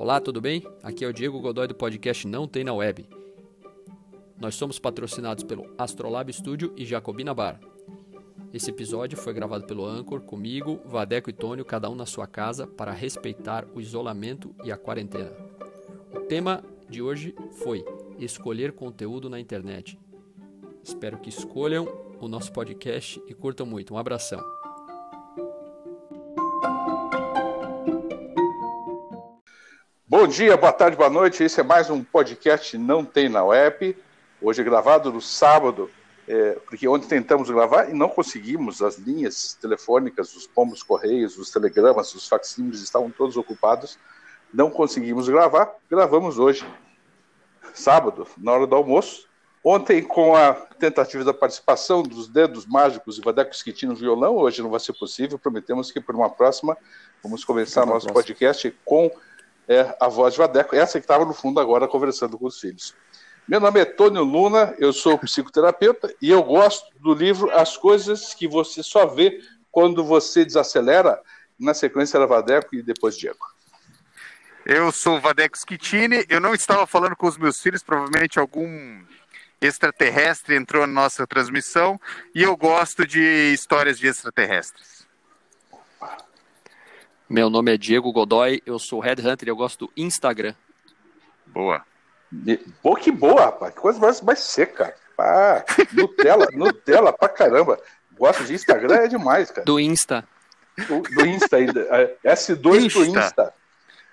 Olá, 0.00 0.18
tudo 0.18 0.40
bem? 0.40 0.66
Aqui 0.82 1.04
é 1.04 1.08
o 1.08 1.12
Diego 1.12 1.38
Godoy 1.40 1.68
do 1.68 1.74
podcast 1.74 2.26
Não 2.26 2.48
Tem 2.48 2.64
na 2.64 2.72
Web. 2.72 3.06
Nós 4.40 4.54
somos 4.54 4.78
patrocinados 4.78 5.44
pelo 5.44 5.70
Astrolab 5.76 6.32
Studio 6.32 6.72
e 6.74 6.86
Jacobina 6.86 7.34
Bar. 7.34 7.60
Esse 8.50 8.70
episódio 8.70 9.18
foi 9.18 9.34
gravado 9.34 9.66
pelo 9.66 9.84
Anchor, 9.84 10.22
comigo, 10.22 10.80
Vadeco 10.86 11.28
e 11.28 11.34
Tônio, 11.34 11.66
cada 11.66 11.90
um 11.90 11.94
na 11.94 12.06
sua 12.06 12.26
casa, 12.26 12.66
para 12.66 12.92
respeitar 12.92 13.66
o 13.74 13.78
isolamento 13.78 14.54
e 14.64 14.72
a 14.72 14.76
quarentena. 14.78 15.32
O 16.14 16.20
tema 16.20 16.64
de 16.88 17.02
hoje 17.02 17.34
foi 17.62 17.84
escolher 18.18 18.72
conteúdo 18.72 19.28
na 19.28 19.38
internet. 19.38 19.98
Espero 20.82 21.18
que 21.18 21.28
escolham 21.28 21.86
o 22.18 22.26
nosso 22.26 22.50
podcast 22.54 23.22
e 23.28 23.34
curtam 23.34 23.66
muito. 23.66 23.92
Um 23.92 23.98
abração. 23.98 24.59
Bom 30.20 30.28
dia, 30.28 30.54
boa 30.54 30.70
tarde, 30.70 30.98
boa 30.98 31.08
noite. 31.08 31.42
Esse 31.42 31.60
é 31.60 31.62
mais 31.62 31.88
um 31.88 32.04
podcast 32.04 32.76
Não 32.76 33.02
Tem 33.02 33.26
na 33.26 33.42
Web. 33.42 33.96
Hoje 34.42 34.60
é 34.60 34.64
gravado 34.64 35.10
no 35.10 35.18
sábado, 35.18 35.90
é, 36.28 36.58
porque 36.66 36.86
ontem 36.86 37.08
tentamos 37.08 37.48
gravar 37.48 37.88
e 37.88 37.94
não 37.94 38.06
conseguimos. 38.06 38.82
As 38.82 38.98
linhas 38.98 39.56
telefônicas, 39.58 40.36
os 40.36 40.46
pombos 40.46 40.82
correios, 40.82 41.38
os 41.38 41.50
telegramas, 41.50 42.14
os 42.14 42.28
facsímiles 42.28 42.82
estavam 42.82 43.10
todos 43.10 43.38
ocupados. 43.38 43.98
Não 44.52 44.70
conseguimos 44.70 45.26
gravar. 45.26 45.72
Gravamos 45.90 46.38
hoje, 46.38 46.66
sábado, 47.72 48.26
na 48.36 48.52
hora 48.52 48.66
do 48.66 48.76
almoço. 48.76 49.26
Ontem, 49.64 50.02
com 50.02 50.36
a 50.36 50.52
tentativa 50.52 51.24
da 51.24 51.32
participação 51.32 52.02
dos 52.02 52.28
dedos 52.28 52.66
mágicos 52.66 53.16
e 53.16 53.22
Vadeco 53.22 53.52
Esquitino 53.52 53.92
no 53.92 53.98
violão, 53.98 54.36
hoje 54.36 54.60
não 54.60 54.68
vai 54.68 54.80
ser 54.80 54.92
possível. 54.92 55.38
Prometemos 55.38 55.90
que 55.90 55.98
por 55.98 56.14
uma 56.14 56.28
próxima 56.28 56.76
vamos 57.22 57.42
começar 57.42 57.80
nosso 57.86 58.06
próxima. 58.06 58.12
podcast 58.12 58.78
com 58.84 59.10
é 59.68 59.96
a 60.00 60.08
voz 60.08 60.34
de 60.34 60.38
Vadeco, 60.38 60.74
essa 60.74 60.98
que 60.98 61.04
estava 61.04 61.24
no 61.24 61.32
fundo 61.32 61.60
agora 61.60 61.86
conversando 61.86 62.38
com 62.38 62.46
os 62.46 62.58
filhos. 62.58 62.94
Meu 63.46 63.58
nome 63.58 63.80
é 63.80 63.84
Tônio 63.84 64.22
Luna, 64.22 64.74
eu 64.78 64.92
sou 64.92 65.18
psicoterapeuta 65.18 66.14
e 66.22 66.30
eu 66.30 66.42
gosto 66.42 66.86
do 67.00 67.12
livro 67.12 67.50
As 67.50 67.76
Coisas 67.76 68.32
que 68.34 68.46
Você 68.46 68.82
Só 68.82 69.06
Vê 69.06 69.40
Quando 69.70 70.04
Você 70.04 70.44
Desacelera, 70.44 71.20
na 71.58 71.74
sequência 71.74 72.16
era 72.16 72.26
Vadeco 72.26 72.74
e 72.74 72.82
depois 72.82 73.16
Diego. 73.18 73.44
Eu 74.64 74.92
sou 74.92 75.20
Vadeco 75.20 75.58
Schittini, 75.58 76.24
eu 76.28 76.40
não 76.40 76.54
estava 76.54 76.86
falando 76.86 77.16
com 77.16 77.26
os 77.26 77.36
meus 77.36 77.60
filhos, 77.60 77.82
provavelmente 77.82 78.38
algum 78.38 79.02
extraterrestre 79.60 80.54
entrou 80.54 80.86
na 80.86 80.92
nossa 80.92 81.26
transmissão 81.26 82.00
e 82.34 82.42
eu 82.42 82.56
gosto 82.56 83.06
de 83.06 83.52
histórias 83.52 83.98
de 83.98 84.06
extraterrestres. 84.06 84.99
Meu 87.30 87.48
nome 87.48 87.72
é 87.72 87.76
Diego 87.76 88.10
Godoy, 88.10 88.60
eu 88.66 88.76
sou 88.76 88.98
Headhunter 88.98 89.46
e 89.46 89.52
eu 89.52 89.54
gosto 89.54 89.86
do 89.86 89.92
Instagram. 89.96 90.52
Boa. 91.46 91.84
Pô, 92.82 92.96
que 92.96 93.12
boa, 93.12 93.44
rapaz. 93.44 93.72
Que 93.72 93.80
coisa 93.80 94.00
mais, 94.00 94.20
mais 94.20 94.40
seca. 94.40 94.92
Ah, 95.16 95.64
Nutella, 95.92 96.48
Nutella 96.52 97.12
pra 97.12 97.28
caramba. 97.28 97.78
Gosto 98.18 98.42
de 98.42 98.54
Instagram 98.54 98.96
é 98.96 99.06
demais, 99.06 99.48
cara. 99.48 99.64
Do 99.64 99.78
Insta. 99.78 100.26
Do, 100.88 101.02
do 101.02 101.24
Insta 101.24 101.56
ainda. 101.56 101.80
É, 101.82 102.34
S2 102.34 102.86
Insta. 102.86 102.98
pro 102.98 103.04
Insta. 103.06 103.54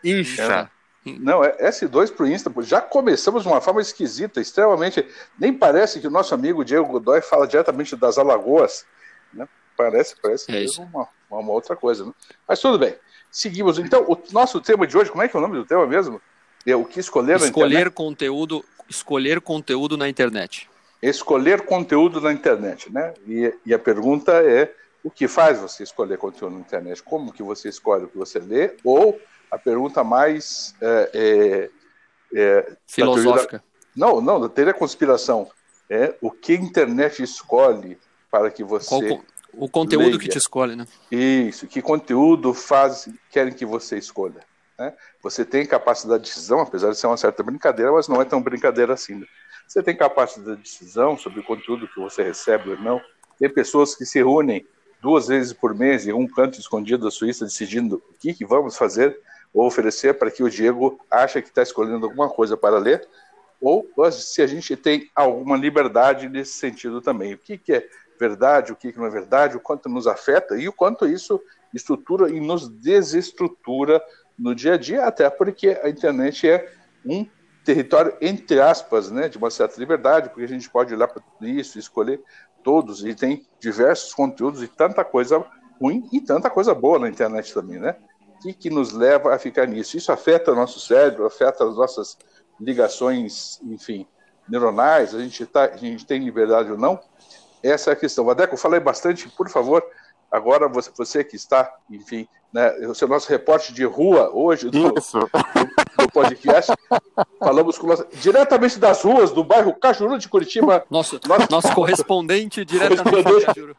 Insta. 0.04 0.72
É, 1.04 1.10
não, 1.20 1.44
é 1.44 1.58
S2 1.72 2.14
pro 2.14 2.28
Insta. 2.28 2.54
Já 2.62 2.82
começamos 2.82 3.42
de 3.42 3.50
uma 3.50 3.62
forma 3.62 3.82
esquisita, 3.82 4.40
extremamente. 4.40 5.04
Nem 5.40 5.52
parece 5.52 6.00
que 6.00 6.06
o 6.06 6.12
nosso 6.12 6.36
amigo 6.36 6.64
Diego 6.64 6.86
Godoy 6.86 7.22
fala 7.23 7.48
diretamente 7.48 7.95
das 7.95 8.20
Alagoas. 8.20 8.86
Né? 9.34 9.50
Parece, 9.76 10.16
parece 10.22 10.52
é 10.52 10.82
uma, 10.84 11.08
uma 11.32 11.52
outra 11.52 11.76
coisa. 11.76 12.06
Né? 12.06 12.14
Mas 12.48 12.60
tudo 12.60 12.78
bem. 12.78 12.95
Seguimos. 13.31 13.78
Então, 13.80 14.03
o 14.08 14.17
nosso 14.31 14.59
tema 14.61 14.88
de 14.88 14.97
hoje, 14.97 15.11
como 15.11 15.23
é 15.23 15.28
que 15.28 15.36
é 15.36 15.39
o 15.39 15.42
nome 15.42 15.58
do 15.58 15.66
tema 15.66 15.86
mesmo? 15.86 16.22
É 16.66 16.75
o 16.75 16.83
que 16.83 17.00
escolher 17.00 17.38
escolher 17.38 17.92
conteúdo, 17.92 18.64
escolher 18.89 19.42
conteúdo 19.42 19.98
na 19.98 20.10
internet. 20.10 20.70
Escolher 21.02 21.61
conteúdo 21.61 22.20
na 22.20 22.33
internet, 22.33 22.92
né? 22.92 23.14
E, 23.27 23.54
e, 23.66 23.73
a 23.73 23.80
pergunta 23.80 24.32
é 24.43 24.73
o 25.04 25.11
que 25.11 25.27
faz 25.27 25.60
você 25.60 25.83
escolher 25.83 26.17
conteúdo 26.17 26.55
na 26.55 26.60
internet? 26.60 27.04
Como 27.04 27.32
que 27.32 27.43
você 27.43 27.70
escolhe 27.70 28.05
o 28.05 28.08
que 28.08 28.17
você 28.17 28.39
lê? 28.39 28.76
Ou 28.83 29.20
a 29.49 29.58
pergunta 29.58 30.04
mais 30.04 30.76
é, 30.82 31.10
é, 31.14 31.70
é, 32.33 32.71
filosófica? 32.87 33.64
Não, 33.95 34.20
não, 34.20 34.39
da 34.42 34.49
teoria 34.49 34.73
conspiração 34.73 35.49
é 35.89 36.16
o 36.21 36.30
que 36.30 36.54
a 36.54 36.55
internet 36.55 37.23
escolhe 37.23 37.98
para 38.30 38.52
que 38.52 38.64
você 38.64 38.89
Qual, 38.89 39.23
o 39.58 39.68
conteúdo 39.70 40.06
leia. 40.06 40.20
que 40.20 40.28
te 40.28 40.38
escolhe, 40.38 40.76
né? 40.76 40.88
Isso, 41.12 41.68
que 41.68 41.82
conteúdo 41.82 42.54
faz, 42.54 43.10
querem 43.30 43.54
que 43.54 43.66
você 43.66 43.98
escolha. 43.98 44.42
Né? 44.78 44.94
Você 45.22 45.44
tem 45.44 45.66
capacidade 45.66 46.23
de 46.23 46.30
decisão, 46.30 46.60
apesar 46.60 46.92
de 46.92 46.98
ser 46.98 47.08
uma 47.08 47.18
certa 47.18 47.42
brincadeira, 47.42 47.92
mas 47.92 48.08
não 48.08 48.22
é 48.22 48.26
tão 48.26 48.42
brincadeira 48.42 48.94
assim. 48.94 49.16
Né? 49.16 49.26
Você 49.67 49.82
tem 49.82 49.96
capacidade 49.96 50.58
de 50.58 50.64
decisão 50.64 51.17
sobre 51.17 51.40
o 51.40 51.44
conteúdo 51.44 51.88
que 51.88 52.00
você 52.00 52.23
recebe 52.23 52.70
ou 52.70 52.80
não. 52.80 53.02
Tem 53.40 53.50
pessoas 53.50 53.96
que 53.96 54.06
se 54.06 54.20
reúnem 54.20 54.66
duas 55.02 55.28
vezes 55.28 55.54
por 55.54 55.73
mês 55.73 56.08
em 56.08 56.14
um 56.14 56.28
canto 56.28 56.60
escondido 56.60 57.06
da 57.06 57.12
Suíça 57.12 57.46
decidindo 57.46 58.02
o 58.10 58.14
que, 58.20 58.34
que 58.34 58.46
vamos 58.46 58.78
fazer 58.78 59.20
ou 59.54 59.66
oferecer 59.66 60.14
para 60.14 60.30
que 60.30 60.44
o 60.44 60.50
Diego 60.50 61.00
ache 61.10 61.42
que 61.42 61.50
está 61.50 61.62
escolhendo 61.62 62.06
alguma 62.06 62.30
coisa 62.30 62.56
para 62.56 62.78
ler, 62.78 63.08
ou 63.60 63.88
se 64.12 64.42
a 64.42 64.48
gente 64.48 64.76
tem 64.76 65.10
alguma 65.16 65.58
liberdade 65.58 66.30
nesse 66.30 66.54
sentido 66.54 67.02
também. 67.02 67.34
O 67.34 67.38
que, 67.38 67.58
que 67.58 67.73
é 67.73 67.88
verdade, 68.20 68.72
o 68.72 68.76
que 68.76 68.98
não 68.98 69.05
é 69.05 69.10
verdade, 69.10 69.58
o 69.58 69.60
quanto 69.60 69.89
nos 69.89 70.08
afeta 70.08 70.58
e 70.58 70.67
o 70.67 70.73
quanto 70.73 71.08
isso 71.08 71.42
estrutura 71.73 72.30
e 72.30 72.39
nos 72.39 72.67
desestrutura 72.67 74.02
no 74.38 74.54
dia 74.54 74.76
a 74.76 74.78
dia, 74.78 75.05
até 75.05 75.30
porque 75.30 75.80
a 75.82 75.89
internet 75.89 76.50
é 76.50 76.72
um 77.05 77.26
território, 77.64 78.16
entre 78.22 78.61
aspas, 78.61 79.11
né, 79.11 79.28
de 79.28 79.38
uma 79.38 79.50
certa 79.50 79.80
liberdade, 79.80 80.30
porque 80.30 80.45
a 80.45 80.48
gente 80.48 80.70
pode 80.70 80.94
olhar 80.94 81.08
para 81.08 81.22
tudo 81.22 81.48
isso, 81.48 81.78
escolher 81.78 82.22
todos, 82.64 83.04
e 83.04 83.14
tem 83.14 83.45
diversos 83.60 84.14
conteúdos 84.14 84.61
e 84.64 84.67
tanta 84.67 85.04
coisa 85.04 85.44
ruim 85.80 86.08
e 86.11 86.22
tanta 86.22 86.49
coisa 86.49 86.73
boa 86.73 86.99
na 86.99 87.10
internet 87.10 87.54
também, 87.54 87.80
né? 87.80 87.95
Que, 88.42 88.54
que 88.54 88.70
nos 88.70 88.92
leva 88.92 89.34
a 89.34 89.39
ficar 89.39 89.66
nisso? 89.67 89.98
Isso 89.98 90.11
afeta 90.11 90.52
o 90.52 90.55
nosso 90.55 90.80
cérebro, 90.80 91.26
afeta 91.26 91.64
as 91.64 91.76
nossas 91.76 92.17
ligações, 92.60 93.60
enfim, 93.64 94.08
neuronais, 94.48 95.14
a 95.14 95.20
gente, 95.20 95.45
tá, 95.45 95.66
a 95.66 95.78
gente 95.78 96.05
tem 96.05 96.23
liberdade 96.23 96.72
ou 96.72 96.78
não? 96.78 96.99
Essa 97.67 97.92
é 97.92 97.94
a 97.94 97.95
questão. 97.95 98.26
Vadeco, 98.26 98.54
eu 98.54 98.58
falei 98.58 98.80
bastante, 98.80 99.28
por 99.30 99.50
favor, 99.50 99.83
agora 100.32 100.67
você, 100.67 100.92
você 100.95 101.23
que 101.23 101.36
está, 101.36 101.72
enfim, 101.89 102.28
né, 102.52 102.72
o 102.88 102.95
seu 102.95 103.08
nosso 103.08 103.30
repórter 103.30 103.73
de 103.73 103.83
rua 103.83 104.30
hoje 104.33 104.70
do, 104.70 104.92
do, 104.92 104.94
do, 104.94 106.11
podcast, 106.11 106.72
falamos 107.39 107.78
com 107.78 107.88
nossa, 107.88 108.08
diretamente 108.14 108.80
das 108.80 109.02
ruas 109.04 109.32
do 109.32 109.44
bairro 109.44 109.73
Cajuru 109.73 110.17
de 110.17 110.30
Curitiba. 110.30 110.86
Nosso, 110.89 111.20
nosso, 111.28 111.48
nosso 111.52 111.73
correspondente 111.73 112.64
diretamente 112.64 113.23
de 113.23 113.45
Cajuru. 113.45 113.76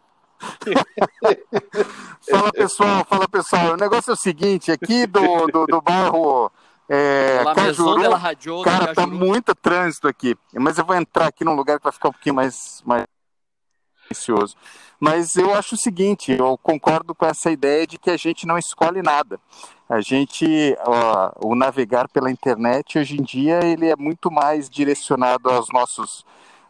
fala 2.31 2.53
pessoal, 2.53 3.05
fala 3.09 3.28
pessoal. 3.28 3.72
O 3.72 3.76
negócio 3.76 4.10
é 4.10 4.15
o 4.15 4.16
seguinte, 4.16 4.70
aqui 4.70 5.06
do, 5.06 5.47
do, 5.47 5.66
do 5.66 5.81
bairro 5.81 6.53
é, 6.88 7.43
Cajuru, 7.55 8.10
Radio, 8.15 8.62
cara, 8.62 8.94
tá 8.94 9.06
muito 9.06 9.55
trânsito 9.55 10.06
aqui. 10.06 10.37
Mas 10.55 10.78
eu 10.78 10.84
vou 10.84 10.94
entrar 10.94 11.26
aqui 11.26 11.44
num 11.44 11.55
lugar 11.55 11.78
que 11.78 11.84
vai 11.84 11.93
ficar 11.93 12.10
um 12.10 12.12
pouquinho 12.12 12.34
mais, 12.34 12.82
mais 12.84 13.05
silencioso. 14.08 14.56
Mas 15.00 15.36
eu 15.36 15.54
acho 15.54 15.74
o 15.74 15.78
seguinte, 15.78 16.32
eu 16.32 16.58
concordo 16.58 17.14
com 17.14 17.24
essa 17.24 17.50
ideia 17.50 17.86
de 17.86 17.98
que 17.98 18.10
a 18.10 18.16
gente 18.16 18.46
não 18.46 18.58
escolhe 18.58 19.02
nada. 19.02 19.38
A 19.88 20.00
gente, 20.00 20.76
ó, 20.84 21.32
o 21.44 21.54
navegar 21.54 22.08
pela 22.08 22.30
internet 22.30 22.98
hoje 22.98 23.16
em 23.19 23.22
dia 23.22 23.60
ele 23.64 23.88
é 23.88 23.96
muito 23.96 24.30
mais 24.30 24.69
direcionado 24.69 25.48
aos 25.48 25.69
nossos 25.72 26.24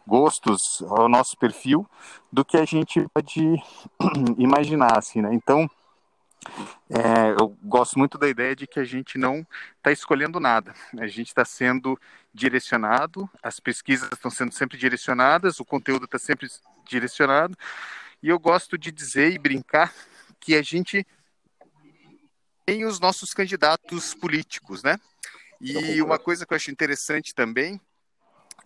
gostos, 0.07 0.83
ao 0.89 1.09
nosso 1.09 1.37
perfil, 1.37 1.85
do 2.31 2.45
que 2.45 2.57
a 2.57 2.65
gente 2.65 3.05
pode 3.13 3.61
imaginar, 4.37 4.97
assim, 4.97 5.21
né? 5.21 5.29
Então, 5.33 5.69
é, 6.89 7.31
eu 7.39 7.55
gosto 7.63 7.99
muito 7.99 8.17
da 8.17 8.27
ideia 8.27 8.55
de 8.55 8.65
que 8.65 8.79
a 8.79 8.83
gente 8.83 9.17
não 9.17 9.45
está 9.77 9.91
escolhendo 9.91 10.39
nada. 10.39 10.73
A 10.97 11.07
gente 11.07 11.27
está 11.27 11.45
sendo 11.45 11.99
direcionado, 12.33 13.29
as 13.43 13.59
pesquisas 13.59 14.09
estão 14.11 14.31
sendo 14.31 14.53
sempre 14.53 14.77
direcionadas, 14.77 15.59
o 15.59 15.65
conteúdo 15.65 16.05
está 16.05 16.17
sempre 16.17 16.47
direcionado. 16.87 17.57
E 18.21 18.29
eu 18.29 18.39
gosto 18.39 18.77
de 18.77 18.91
dizer 18.91 19.31
e 19.31 19.37
brincar 19.39 19.93
que 20.39 20.55
a 20.55 20.61
gente 20.61 21.05
tem 22.65 22.85
os 22.85 22.99
nossos 22.99 23.33
candidatos 23.33 24.13
políticos, 24.13 24.83
né? 24.83 24.99
E 25.61 26.01
uma 26.01 26.17
coisa 26.17 26.45
que 26.45 26.53
eu 26.53 26.55
acho 26.55 26.71
interessante 26.71 27.35
também 27.35 27.81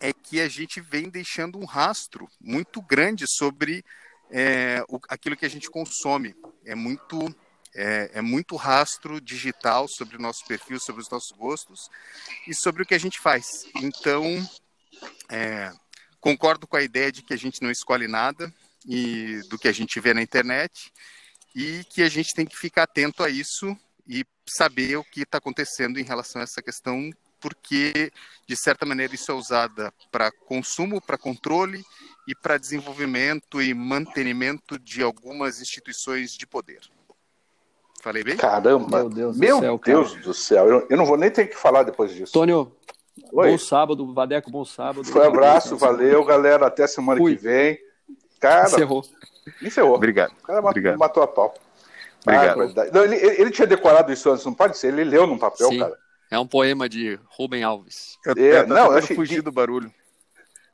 é 0.00 0.12
que 0.12 0.40
a 0.40 0.48
gente 0.48 0.80
vem 0.80 1.08
deixando 1.08 1.58
um 1.58 1.64
rastro 1.64 2.28
muito 2.40 2.80
grande 2.80 3.26
sobre 3.26 3.84
é, 4.30 4.84
o, 4.88 5.00
aquilo 5.08 5.36
que 5.36 5.46
a 5.46 5.50
gente 5.50 5.70
consome. 5.70 6.34
É 6.64 6.74
muito 6.74 7.34
é, 7.74 8.10
é, 8.14 8.20
muito 8.20 8.56
rastro 8.56 9.20
digital 9.20 9.86
sobre 9.88 10.16
o 10.16 10.20
nosso 10.20 10.44
perfil, 10.46 10.78
sobre 10.78 11.02
os 11.02 11.10
nossos 11.10 11.36
gostos 11.36 11.88
e 12.46 12.54
sobre 12.54 12.82
o 12.82 12.86
que 12.86 12.94
a 12.94 12.98
gente 12.98 13.18
faz. 13.20 13.64
Então, 13.76 14.24
é, 15.28 15.72
concordo 16.20 16.66
com 16.66 16.76
a 16.76 16.82
ideia 16.82 17.10
de 17.10 17.22
que 17.22 17.34
a 17.34 17.38
gente 17.38 17.60
não 17.62 17.70
escolhe 17.70 18.06
nada 18.06 18.52
e 18.86 19.40
do 19.48 19.58
que 19.58 19.68
a 19.68 19.72
gente 19.72 19.98
vê 19.98 20.14
na 20.14 20.22
internet 20.22 20.92
e 21.54 21.84
que 21.90 22.02
a 22.02 22.08
gente 22.08 22.34
tem 22.34 22.46
que 22.46 22.56
ficar 22.56 22.84
atento 22.84 23.22
a 23.22 23.28
isso 23.28 23.76
e 24.06 24.24
saber 24.46 24.96
o 24.96 25.04
que 25.04 25.22
está 25.22 25.38
acontecendo 25.38 25.98
em 25.98 26.04
relação 26.04 26.40
a 26.40 26.44
essa 26.44 26.62
questão, 26.62 27.10
porque, 27.40 28.12
de 28.46 28.56
certa 28.56 28.84
maneira, 28.84 29.14
isso 29.14 29.30
é 29.30 29.34
usada 29.34 29.92
para 30.10 30.30
consumo, 30.30 31.00
para 31.00 31.18
controle 31.18 31.82
e 32.26 32.34
para 32.34 32.58
desenvolvimento 32.58 33.62
e 33.62 33.72
mantenimento 33.72 34.78
de 34.78 35.02
algumas 35.02 35.60
instituições 35.60 36.32
de 36.32 36.46
poder. 36.46 36.80
Falei 38.04 38.22
bem? 38.22 38.36
Caramba! 38.36 38.98
Meu 38.98 39.08
Deus, 39.08 39.38
Meu 39.38 39.56
do, 39.56 39.62
céu, 39.62 39.80
Deus 39.82 40.14
do 40.16 40.34
céu! 40.34 40.68
Eu, 40.68 40.86
eu, 40.90 40.96
não 40.98 41.06
vou 41.06 41.16
nem 41.16 41.30
ter 41.30 41.46
que 41.46 41.56
falar 41.56 41.84
depois 41.84 42.12
disso. 42.12 42.36
Antônio, 42.36 42.70
Oi. 43.32 43.50
bom 43.50 43.56
sábado, 43.56 44.12
Vadeco, 44.12 44.50
bom 44.50 44.62
sábado. 44.62 45.06
Foi 45.06 45.22
um 45.22 45.28
abraço, 45.28 45.74
valeu, 45.74 46.22
galera. 46.22 46.66
Até 46.66 46.86
semana 46.86 47.18
Fui. 47.18 47.34
que 47.34 47.42
vem. 47.42 47.78
Cara, 48.38 48.66
encerrou. 48.66 49.02
Encerrou. 49.62 49.94
Obrigado. 49.94 50.32
O 50.32 50.46
cara 50.46 50.60
Obrigado. 50.60 50.98
matou 50.98 51.22
a 51.22 51.26
pau. 51.26 51.54
Obrigado. 52.26 52.60
Ah, 52.78 52.90
não, 52.92 53.04
ele, 53.04 53.16
ele, 53.16 53.50
tinha 53.50 53.66
decorado 53.66 54.12
isso 54.12 54.30
antes, 54.30 54.44
não 54.44 54.52
pode 54.52 54.76
ser? 54.76 54.88
Ele 54.88 55.04
leu 55.04 55.26
num 55.26 55.38
papel, 55.38 55.68
Sim. 55.70 55.78
cara. 55.78 55.96
É 56.30 56.38
um 56.38 56.46
poema 56.46 56.86
de 56.90 57.18
Rubem 57.30 57.64
Alves. 57.64 58.18
Eu, 58.26 58.34
é, 58.36 58.66
não, 58.66 58.92
eu 58.92 58.98
acho 58.98 59.14
fugir 59.14 59.40
do 59.40 59.50
barulho. 59.50 59.90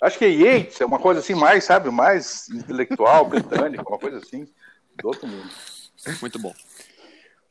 Acho 0.03 0.19
que 0.19 0.25
é 0.25 0.31
Yates, 0.31 0.81
é 0.81 0.85
uma 0.85 0.99
coisa 0.99 1.21
assim 1.21 1.37
mais, 1.37 1.62
sabe, 1.62 1.91
mais 1.91 2.49
intelectual, 2.49 3.25
britânico, 3.27 3.88
uma 3.88 4.00
coisa 4.00 4.19
assim, 4.19 4.49
do 5.00 5.06
outro 5.06 5.29
mundo. 5.29 5.49
Muito 6.21 6.37
bom. 6.41 6.53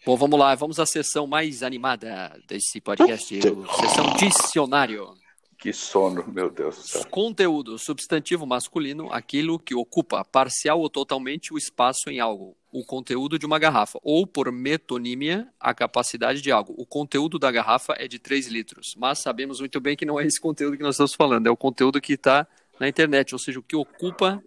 Bom, 0.06 0.16
vamos 0.16 0.40
lá, 0.40 0.56
vamos 0.56 0.80
à 0.80 0.86
sessão 0.86 1.28
mais 1.28 1.62
animada 1.62 2.40
desse 2.48 2.80
podcast, 2.80 3.36
sessão 3.36 4.14
dicionário. 4.18 5.14
Que 5.58 5.74
sono, 5.74 6.26
meu 6.26 6.50
Deus 6.50 6.78
do 6.78 6.82
céu. 6.84 7.06
Conteúdo, 7.12 7.78
substantivo 7.78 8.46
masculino, 8.46 9.12
aquilo 9.12 9.60
que 9.60 9.76
ocupa 9.76 10.24
parcial 10.24 10.80
ou 10.80 10.90
totalmente 10.90 11.54
o 11.54 11.58
espaço 11.58 12.10
em 12.10 12.22
algo. 12.22 12.56
O 12.72 12.86
conteúdo 12.86 13.38
de 13.38 13.46
uma 13.46 13.60
garrafa. 13.60 14.00
Ou, 14.02 14.26
por 14.26 14.50
metonímia, 14.54 15.50
a 15.60 15.74
capacidade 15.74 16.42
de 16.42 16.50
algo. 16.50 16.74
O 16.78 16.86
conteúdo 16.86 17.38
da 17.38 17.52
garrafa 17.52 17.94
é 17.98 18.08
de 18.08 18.20
3 18.20 18.48
litros. 18.48 18.96
Mas 18.98 19.20
sabemos 19.20 19.60
muito 19.60 19.82
bem 19.82 19.98
que 19.98 20.06
não 20.06 20.18
é 20.18 20.26
esse 20.26 20.40
conteúdo 20.40 20.78
que 20.78 20.84
nós 20.84 20.96
estamos 20.96 21.14
falando. 21.14 21.48
É 21.48 21.52
o 21.52 21.58
conteúdo 21.58 22.00
que 22.00 22.14
está 22.14 22.48
na 22.80 22.88
internet. 22.88 23.36
Ou 23.36 23.40
seja, 23.40 23.60
o 23.60 23.64
que 23.64 23.76
ocupa 23.76 24.42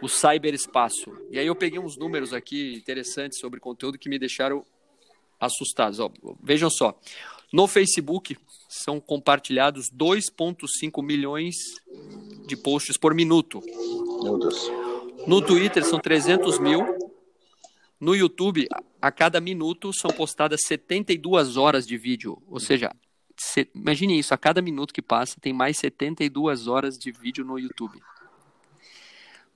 o 0.00 0.08
cyberespaço. 0.08 1.12
E 1.30 1.38
aí 1.38 1.46
eu 1.46 1.54
peguei 1.54 1.78
uns 1.78 1.96
números 1.96 2.32
aqui 2.32 2.74
interessantes 2.74 3.38
sobre 3.38 3.60
conteúdo 3.60 3.98
que 3.98 4.08
me 4.08 4.18
deixaram 4.18 4.64
assustados. 5.40 6.00
Ó, 6.00 6.10
vejam 6.42 6.70
só. 6.70 6.98
No 7.52 7.66
Facebook 7.66 8.36
são 8.68 9.00
compartilhados 9.00 9.90
2,5 9.90 11.02
milhões 11.02 11.54
de 12.46 12.56
posts 12.56 12.96
por 12.96 13.14
minuto. 13.14 13.60
Meu 14.22 14.38
Deus. 14.38 14.70
No 15.26 15.40
Twitter 15.40 15.84
são 15.84 15.98
300 15.98 16.58
mil. 16.58 16.84
No 17.98 18.14
YouTube, 18.14 18.68
a 19.00 19.10
cada 19.10 19.40
minuto 19.40 19.90
são 19.92 20.10
postadas 20.10 20.60
72 20.66 21.56
horas 21.56 21.86
de 21.86 21.96
vídeo. 21.96 22.42
Ou 22.46 22.60
seja, 22.60 22.94
se, 23.38 23.68
imagine 23.74 24.18
isso, 24.18 24.34
a 24.34 24.38
cada 24.38 24.60
minuto 24.60 24.92
que 24.92 25.02
passa 25.02 25.40
tem 25.40 25.52
mais 25.52 25.78
72 25.78 26.66
horas 26.66 26.98
de 26.98 27.10
vídeo 27.10 27.44
no 27.44 27.58
YouTube. 27.58 28.00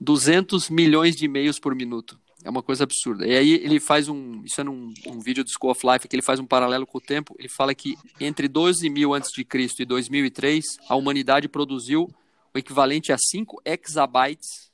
200 0.01 0.71
milhões 0.71 1.15
de 1.15 1.27
e-mails 1.27 1.59
por 1.59 1.75
minuto. 1.75 2.19
É 2.43 2.49
uma 2.49 2.63
coisa 2.63 2.85
absurda. 2.85 3.27
E 3.27 3.37
aí 3.37 3.53
ele 3.53 3.79
faz 3.79 4.09
um. 4.09 4.43
Isso 4.45 4.61
é 4.61 4.65
num 4.65 4.93
um 5.07 5.21
vídeo 5.21 5.45
do 5.45 5.51
School 5.51 5.71
of 5.73 5.87
Life, 5.87 6.09
que 6.09 6.17
ele 6.17 6.23
faz 6.23 6.41
um 6.41 6.47
paralelo 6.47 6.87
com 6.87 6.97
o 6.97 7.01
tempo. 7.01 7.37
Ele 7.39 7.49
fala 7.49 7.75
que 7.75 7.97
entre 8.19 8.49
12 8.49 8.89
mil 8.89 9.13
antes 9.13 9.31
de 9.31 9.45
Cristo 9.45 9.83
e 9.83 9.85
2003, 9.85 10.65
a 10.89 10.97
humanidade 10.97 11.49
produziu 11.49 12.09
o 12.55 12.59
equivalente 12.59 13.13
a 13.13 13.19
5 13.19 13.61
exabytes 13.65 14.71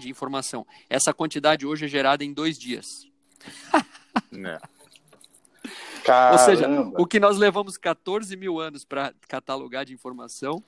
de 0.00 0.08
informação. 0.08 0.66
Essa 0.88 1.12
quantidade 1.12 1.66
hoje 1.66 1.84
é 1.84 1.88
gerada 1.88 2.24
em 2.24 2.32
dois 2.32 2.58
dias. 2.58 2.86
É. 4.30 4.58
Ou 6.32 6.38
seja, 6.38 6.68
o 6.98 7.06
que 7.06 7.20
nós 7.20 7.38
levamos 7.38 7.76
14 7.76 8.36
mil 8.36 8.58
anos 8.60 8.84
para 8.84 9.14
catalogar 9.28 9.84
de 9.84 9.92
informação, 9.92 10.62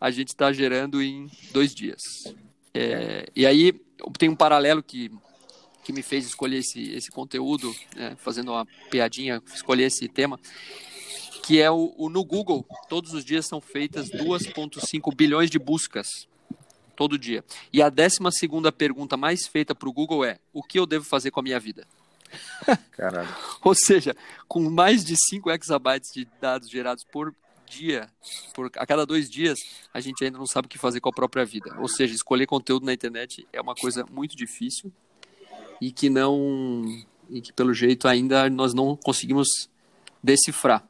a 0.00 0.10
gente 0.10 0.28
está 0.28 0.52
gerando 0.52 1.02
em 1.02 1.30
dois 1.52 1.74
dias. 1.74 2.34
É, 2.74 3.28
e 3.34 3.46
aí 3.46 3.72
tem 4.18 4.28
um 4.28 4.36
paralelo 4.36 4.82
que 4.82 5.10
que 5.88 5.92
me 5.92 6.02
fez 6.02 6.26
escolher 6.26 6.58
esse, 6.58 6.92
esse 6.92 7.10
conteúdo, 7.10 7.74
né, 7.96 8.14
fazendo 8.18 8.52
uma 8.52 8.66
piadinha, 8.90 9.42
escolher 9.54 9.84
esse 9.84 10.06
tema, 10.06 10.38
que 11.42 11.62
é 11.62 11.70
o, 11.70 11.94
o 11.96 12.10
no 12.10 12.22
Google, 12.22 12.62
todos 12.90 13.14
os 13.14 13.24
dias 13.24 13.46
são 13.46 13.58
feitas 13.58 14.10
2,5 14.10 15.16
bilhões 15.16 15.50
de 15.50 15.58
buscas 15.58 16.28
todo 16.94 17.16
dia. 17.16 17.42
E 17.72 17.80
a 17.80 17.88
12 17.88 18.18
pergunta 18.76 19.16
mais 19.16 19.46
feita 19.46 19.74
para 19.74 19.88
o 19.88 19.92
Google 19.92 20.26
é: 20.26 20.38
o 20.52 20.62
que 20.62 20.78
eu 20.78 20.84
devo 20.84 21.06
fazer 21.06 21.30
com 21.30 21.40
a 21.40 21.42
minha 21.42 21.58
vida? 21.58 21.86
Ou 23.64 23.74
seja, 23.74 24.14
com 24.46 24.68
mais 24.68 25.02
de 25.02 25.16
5 25.16 25.50
exabytes 25.50 26.10
de 26.12 26.28
dados 26.38 26.68
gerados 26.68 27.02
por 27.02 27.34
dia, 27.68 28.08
por, 28.54 28.70
a 28.76 28.86
cada 28.86 29.04
dois 29.04 29.28
dias, 29.28 29.58
a 29.92 30.00
gente 30.00 30.24
ainda 30.24 30.38
não 30.38 30.46
sabe 30.46 30.66
o 30.66 30.68
que 30.68 30.78
fazer 30.78 31.00
com 31.00 31.08
a 31.08 31.12
própria 31.12 31.44
vida. 31.44 31.74
Ou 31.78 31.88
seja, 31.88 32.14
escolher 32.14 32.46
conteúdo 32.46 32.86
na 32.86 32.92
internet 32.92 33.46
é 33.52 33.60
uma 33.60 33.74
coisa 33.74 34.04
muito 34.10 34.36
difícil 34.36 34.92
e 35.80 35.92
que 35.92 36.08
não 36.10 36.84
e 37.30 37.40
que 37.40 37.52
pelo 37.52 37.74
jeito 37.74 38.08
ainda 38.08 38.48
nós 38.48 38.72
não 38.74 38.96
conseguimos 38.96 39.48
decifrar. 40.22 40.86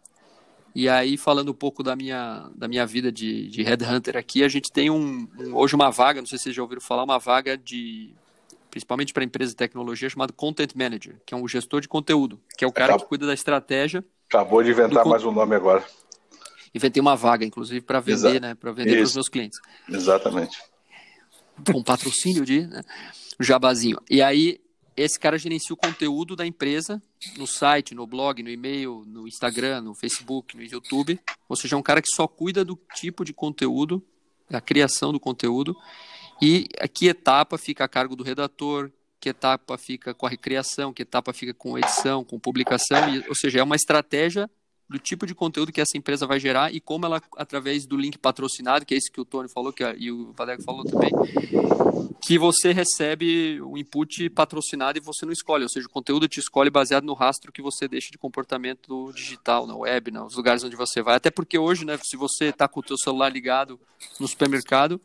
E 0.74 0.88
aí 0.88 1.16
falando 1.16 1.50
um 1.50 1.54
pouco 1.54 1.82
da 1.82 1.96
minha 1.96 2.48
da 2.54 2.68
minha 2.68 2.86
vida 2.86 3.10
de, 3.10 3.48
de 3.48 3.62
headhunter 3.62 4.16
aqui, 4.16 4.44
a 4.44 4.48
gente 4.48 4.70
tem 4.72 4.90
um, 4.90 5.28
um 5.38 5.56
hoje 5.56 5.74
uma 5.74 5.90
vaga, 5.90 6.20
não 6.20 6.26
sei 6.26 6.38
se 6.38 6.44
vocês 6.44 6.56
já 6.56 6.62
ouviram 6.62 6.80
falar, 6.80 7.02
uma 7.04 7.18
vaga 7.18 7.56
de 7.56 8.14
principalmente 8.70 9.12
para 9.12 9.24
empresas 9.24 9.52
de 9.52 9.56
tecnologia 9.56 10.08
chamado 10.08 10.32
Content 10.32 10.74
Manager, 10.74 11.20
que 11.26 11.34
é 11.34 11.36
um 11.36 11.48
gestor 11.48 11.80
de 11.80 11.88
conteúdo, 11.88 12.38
que 12.56 12.64
é 12.64 12.68
o 12.68 12.72
cara 12.72 12.92
Acab... 12.92 13.02
que 13.02 13.08
cuida 13.08 13.26
da 13.26 13.34
estratégia. 13.34 14.04
Acabou 14.28 14.62
de 14.62 14.70
inventar 14.70 15.04
mais 15.06 15.24
um 15.24 15.32
nome 15.32 15.54
agora. 15.54 15.84
Inventei 16.74 17.00
uma 17.00 17.16
vaga, 17.16 17.44
inclusive, 17.44 17.80
para 17.80 18.00
vender, 18.00 18.40
né? 18.40 18.54
Para 18.54 18.72
vender 18.72 18.96
para 18.96 19.04
os 19.04 19.14
meus 19.14 19.28
clientes. 19.28 19.58
Exatamente. 19.88 20.58
Com 21.72 21.82
patrocínio 21.82 22.44
de 22.44 22.66
né? 22.66 22.82
jabazinho. 23.40 23.98
E 24.08 24.22
aí 24.22 24.60
esse 24.98 25.18
cara 25.18 25.38
gerencia 25.38 25.72
o 25.72 25.76
conteúdo 25.76 26.34
da 26.34 26.44
empresa 26.44 27.00
no 27.36 27.46
site, 27.46 27.94
no 27.94 28.06
blog, 28.06 28.42
no 28.42 28.50
e-mail, 28.50 29.04
no 29.06 29.28
Instagram, 29.28 29.82
no 29.82 29.94
Facebook, 29.94 30.56
no 30.56 30.62
YouTube. 30.62 31.20
Ou 31.48 31.56
seja, 31.56 31.76
é 31.76 31.78
um 31.78 31.82
cara 31.82 32.02
que 32.02 32.12
só 32.12 32.26
cuida 32.26 32.64
do 32.64 32.76
tipo 32.94 33.24
de 33.24 33.32
conteúdo, 33.32 34.02
da 34.50 34.60
criação 34.60 35.12
do 35.12 35.20
conteúdo. 35.20 35.76
E 36.42 36.68
que 36.92 37.06
etapa 37.06 37.56
fica 37.56 37.84
a 37.84 37.88
cargo 37.88 38.16
do 38.16 38.24
redator, 38.24 38.90
que 39.20 39.28
etapa 39.28 39.78
fica 39.78 40.14
com 40.14 40.26
a 40.26 40.28
recriação, 40.28 40.92
que 40.92 41.02
etapa 41.02 41.32
fica 41.32 41.54
com 41.54 41.78
edição, 41.78 42.24
com 42.24 42.38
publicação. 42.38 43.08
E, 43.14 43.28
ou 43.28 43.34
seja, 43.34 43.60
é 43.60 43.62
uma 43.62 43.76
estratégia 43.76 44.50
do 44.88 44.98
tipo 44.98 45.26
de 45.26 45.34
conteúdo 45.34 45.72
que 45.72 45.80
essa 45.80 45.96
empresa 45.96 46.26
vai 46.26 46.40
gerar 46.40 46.74
e 46.74 46.80
como 46.80 47.04
ela, 47.04 47.22
através 47.36 47.86
do 47.86 47.96
link 47.96 48.18
patrocinado, 48.18 48.86
que 48.86 48.94
é 48.94 48.96
isso 48.96 49.12
que 49.12 49.20
o 49.20 49.24
Tony 49.24 49.48
falou, 49.48 49.72
que 49.72 49.84
e 49.98 50.10
o 50.10 50.32
Valério 50.32 50.64
falou 50.64 50.84
também, 50.84 51.10
que 52.22 52.38
você 52.38 52.72
recebe 52.72 53.60
o 53.60 53.76
input 53.76 54.30
patrocinado 54.30 54.98
e 54.98 55.00
você 55.00 55.26
não 55.26 55.32
escolhe, 55.32 55.62
ou 55.62 55.68
seja, 55.68 55.86
o 55.86 55.90
conteúdo 55.90 56.26
te 56.26 56.40
escolhe 56.40 56.70
baseado 56.70 57.04
no 57.04 57.14
rastro 57.14 57.52
que 57.52 57.62
você 57.62 57.86
deixa 57.86 58.10
de 58.10 58.18
comportamento 58.18 59.12
digital, 59.12 59.66
na 59.66 59.76
web, 59.76 60.10
nos 60.10 60.36
lugares 60.36 60.64
onde 60.64 60.76
você 60.76 61.02
vai. 61.02 61.16
Até 61.16 61.30
porque 61.30 61.58
hoje, 61.58 61.84
né, 61.84 61.98
se 62.02 62.16
você 62.16 62.46
está 62.46 62.66
com 62.66 62.80
o 62.80 62.82
teu 62.82 62.96
celular 62.96 63.28
ligado 63.28 63.78
no 64.18 64.26
supermercado, 64.26 65.00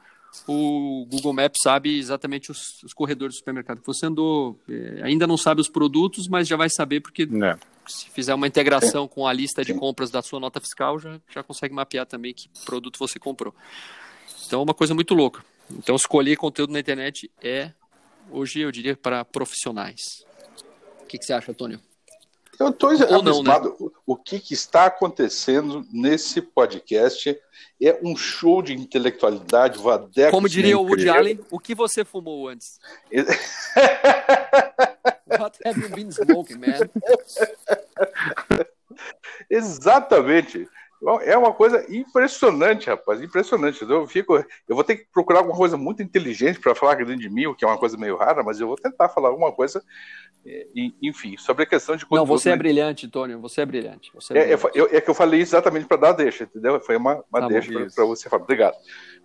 o 0.48 1.06
Google 1.10 1.34
Maps 1.34 1.60
sabe 1.64 1.98
exatamente 1.98 2.52
os, 2.52 2.82
os 2.84 2.94
corredores 2.94 3.36
do 3.36 3.38
supermercado 3.40 3.80
que 3.80 3.88
você 3.88 4.06
andou. 4.06 4.60
É, 4.70 5.02
ainda 5.04 5.28
não 5.28 5.38
sabe 5.38 5.62
os 5.62 5.70
produtos, 5.70 6.28
mas 6.28 6.48
já 6.48 6.58
vai 6.58 6.70
saber 6.70 7.00
porque 7.02 7.24
é. 7.24 7.58
se 7.88 8.10
fizer 8.10 8.34
uma 8.34 8.48
integração 8.48 9.08
com 9.08 9.28
a 9.28 9.34
lista 9.34 9.64
de 9.64 9.74
compras 9.74 10.10
da 10.10 10.22
sua 10.22 10.40
nota 10.40 10.60
fiscal, 10.60 11.00
já, 11.00 11.20
já 11.30 11.44
consegue 11.44 11.74
mapear 11.74 12.06
também 12.06 12.34
que 12.34 12.50
produto 12.66 12.98
você 12.98 13.20
comprou. 13.20 13.54
Então 14.46 14.60
é 14.60 14.64
uma 14.64 14.74
coisa 14.74 14.94
muito 14.94 15.14
louca. 15.14 15.44
Então 15.72 15.96
escolher 15.96 16.36
conteúdo 16.36 16.74
na 16.74 16.80
internet 16.80 17.32
é, 17.42 17.72
hoje 18.30 18.60
eu 18.60 18.72
diria, 18.72 18.96
para 18.96 19.24
profissionais. 19.24 20.26
O 21.02 21.06
que, 21.06 21.18
que 21.18 21.26
você 21.26 21.34
acha, 21.34 21.52
Antônio? 21.52 21.80
Eu 22.60 22.70
estou 22.70 22.90
abismado. 22.90 23.76
Né? 23.80 23.90
O 24.06 24.16
que, 24.16 24.40
que, 24.40 24.54
está 24.54 24.86
acontecendo 24.86 25.84
nesse 25.92 26.40
podcast 26.42 27.36
é 27.82 28.00
um 28.04 28.16
show 28.16 28.62
de 28.62 28.74
intelectualidade, 28.74 29.80
vadeco. 29.80 30.30
Como 30.32 30.48
diria 30.48 30.78
o 30.78 30.84
Woody 30.84 31.10
Allen, 31.10 31.40
o 31.50 31.60
que 31.60 31.74
você 31.74 32.06
fumou 32.06 32.48
antes? 32.48 32.80
What 35.40 35.58
have 35.66 35.82
you 35.82 35.90
been 35.90 36.12
smoking, 36.12 36.60
man? 36.60 36.88
Exatamente. 39.50 40.70
É 41.24 41.38
uma 41.38 41.52
coisa 41.52 41.86
impressionante, 41.94 42.90
rapaz, 42.90 43.22
impressionante. 43.22 43.82
Eu 43.82 44.08
fico, 44.08 44.38
eu 44.38 44.76
vou 44.76 44.86
ter 44.86 44.96
que 44.98 45.08
procurar 45.12 45.40
alguma 45.40 45.58
coisa 45.58 45.76
muito 45.76 46.02
inteligente 46.02 46.60
para 46.60 46.74
falar 46.74 46.96
dentro 46.96 47.18
de 47.18 47.30
mim, 47.30 47.46
o 47.46 47.54
que 47.54 47.66
é 47.66 47.68
uma 47.68 47.78
coisa 47.78 47.98
meio 47.98 48.16
rara, 48.16 48.42
mas 48.42 48.62
eu 48.62 48.68
vou 48.68 48.78
tentar 48.78 49.10
falar 49.10 49.28
alguma 49.28 49.52
coisa 49.52 49.84
enfim, 51.02 51.38
sobre 51.38 51.64
a 51.64 51.66
questão 51.66 51.96
de 51.96 52.06
Não, 52.12 52.26
você 52.26 52.50
é 52.50 52.56
brilhante, 52.56 53.08
Tônio, 53.08 53.40
você 53.40 53.62
é 53.62 53.66
brilhante. 53.66 54.12
Você 54.14 54.34
é, 54.34 54.52
é, 54.52 54.58
brilhante. 54.58 54.94
é, 54.94 54.98
é, 54.98 55.02
que 55.02 55.10
eu 55.10 55.14
falei 55.14 55.40
exatamente 55.40 55.86
para 55.86 55.98
dar 55.98 56.10
a 56.10 56.14
deixa, 56.14 56.44
entendeu? 56.44 56.80
Foi 56.82 56.98
uma, 56.98 57.24
uma 57.32 57.42
tá 57.42 57.48
deixa 57.48 57.72
para 57.96 58.06
você 58.06 58.30
falar. 58.30 58.44
Obrigado. 58.44 58.76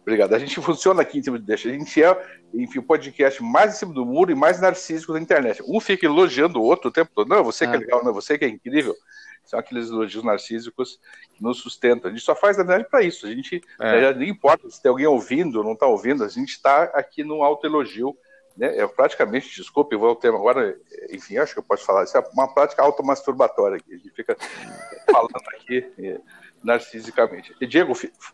Obrigado. 0.00 0.34
A 0.34 0.38
gente 0.38 0.60
funciona 0.60 1.02
aqui 1.02 1.18
em 1.18 1.22
cima 1.22 1.38
de 1.38 1.44
deixa. 1.44 1.68
A 1.68 1.72
gente 1.72 2.02
é, 2.02 2.38
enfim, 2.54 2.78
o 2.78 2.82
podcast 2.84 3.42
mais 3.42 3.74
em 3.74 3.78
cima 3.78 3.92
do 3.92 4.06
muro 4.06 4.30
e 4.30 4.34
mais 4.34 4.60
narcísico 4.60 5.12
da 5.12 5.20
internet. 5.20 5.60
Um 5.66 5.80
fica 5.80 6.06
elogiando 6.06 6.60
o 6.60 6.62
outro 6.62 6.88
o 6.88 6.92
tempo 6.92 7.10
todo. 7.12 7.28
Não, 7.28 7.42
você 7.42 7.66
que 7.66 7.72
é 7.72 7.76
ah. 7.76 7.80
legal, 7.80 8.04
não, 8.04 8.12
você 8.12 8.38
que 8.38 8.44
é 8.44 8.48
incrível. 8.48 8.94
São 9.44 9.58
aqueles 9.58 9.88
elogios 9.88 10.22
narcísicos 10.22 11.00
que 11.34 11.42
nos 11.42 11.58
sustentam. 11.58 12.10
A 12.10 12.14
gente 12.14 12.24
só 12.24 12.36
faz, 12.36 12.56
na 12.56 12.62
verdade, 12.62 12.88
para 12.88 13.02
isso. 13.02 13.26
A 13.26 13.30
gente, 13.30 13.60
é. 13.80 14.14
não 14.14 14.22
importa 14.22 14.68
se 14.70 14.80
tem 14.80 14.90
alguém 14.90 15.06
ouvindo 15.06 15.56
ou 15.56 15.64
não 15.64 15.72
está 15.72 15.86
ouvindo, 15.86 16.22
a 16.22 16.28
gente 16.28 16.50
está 16.50 16.84
aqui 16.94 17.24
no 17.24 17.42
autoelogio 17.42 18.16
né, 18.58 18.76
é 18.76 18.86
praticamente, 18.88 19.54
desculpe, 19.54 19.94
eu 19.94 20.00
vou 20.00 20.08
ao 20.08 20.16
tema 20.16 20.36
agora, 20.36 20.76
enfim, 21.10 21.38
acho 21.38 21.52
que 21.54 21.60
eu 21.60 21.64
posso 21.64 21.86
falar, 21.86 22.02
isso 22.02 22.18
é 22.18 22.24
uma 22.32 22.52
prática 22.52 22.82
automasturbatória, 22.82 23.78
que 23.78 23.94
a 23.94 23.96
gente 23.96 24.10
fica 24.10 24.36
falando 25.08 25.36
aqui 25.54 25.88
é, 25.96 26.20
narcisicamente. 26.62 27.54
E 27.60 27.66
Diego, 27.66 27.92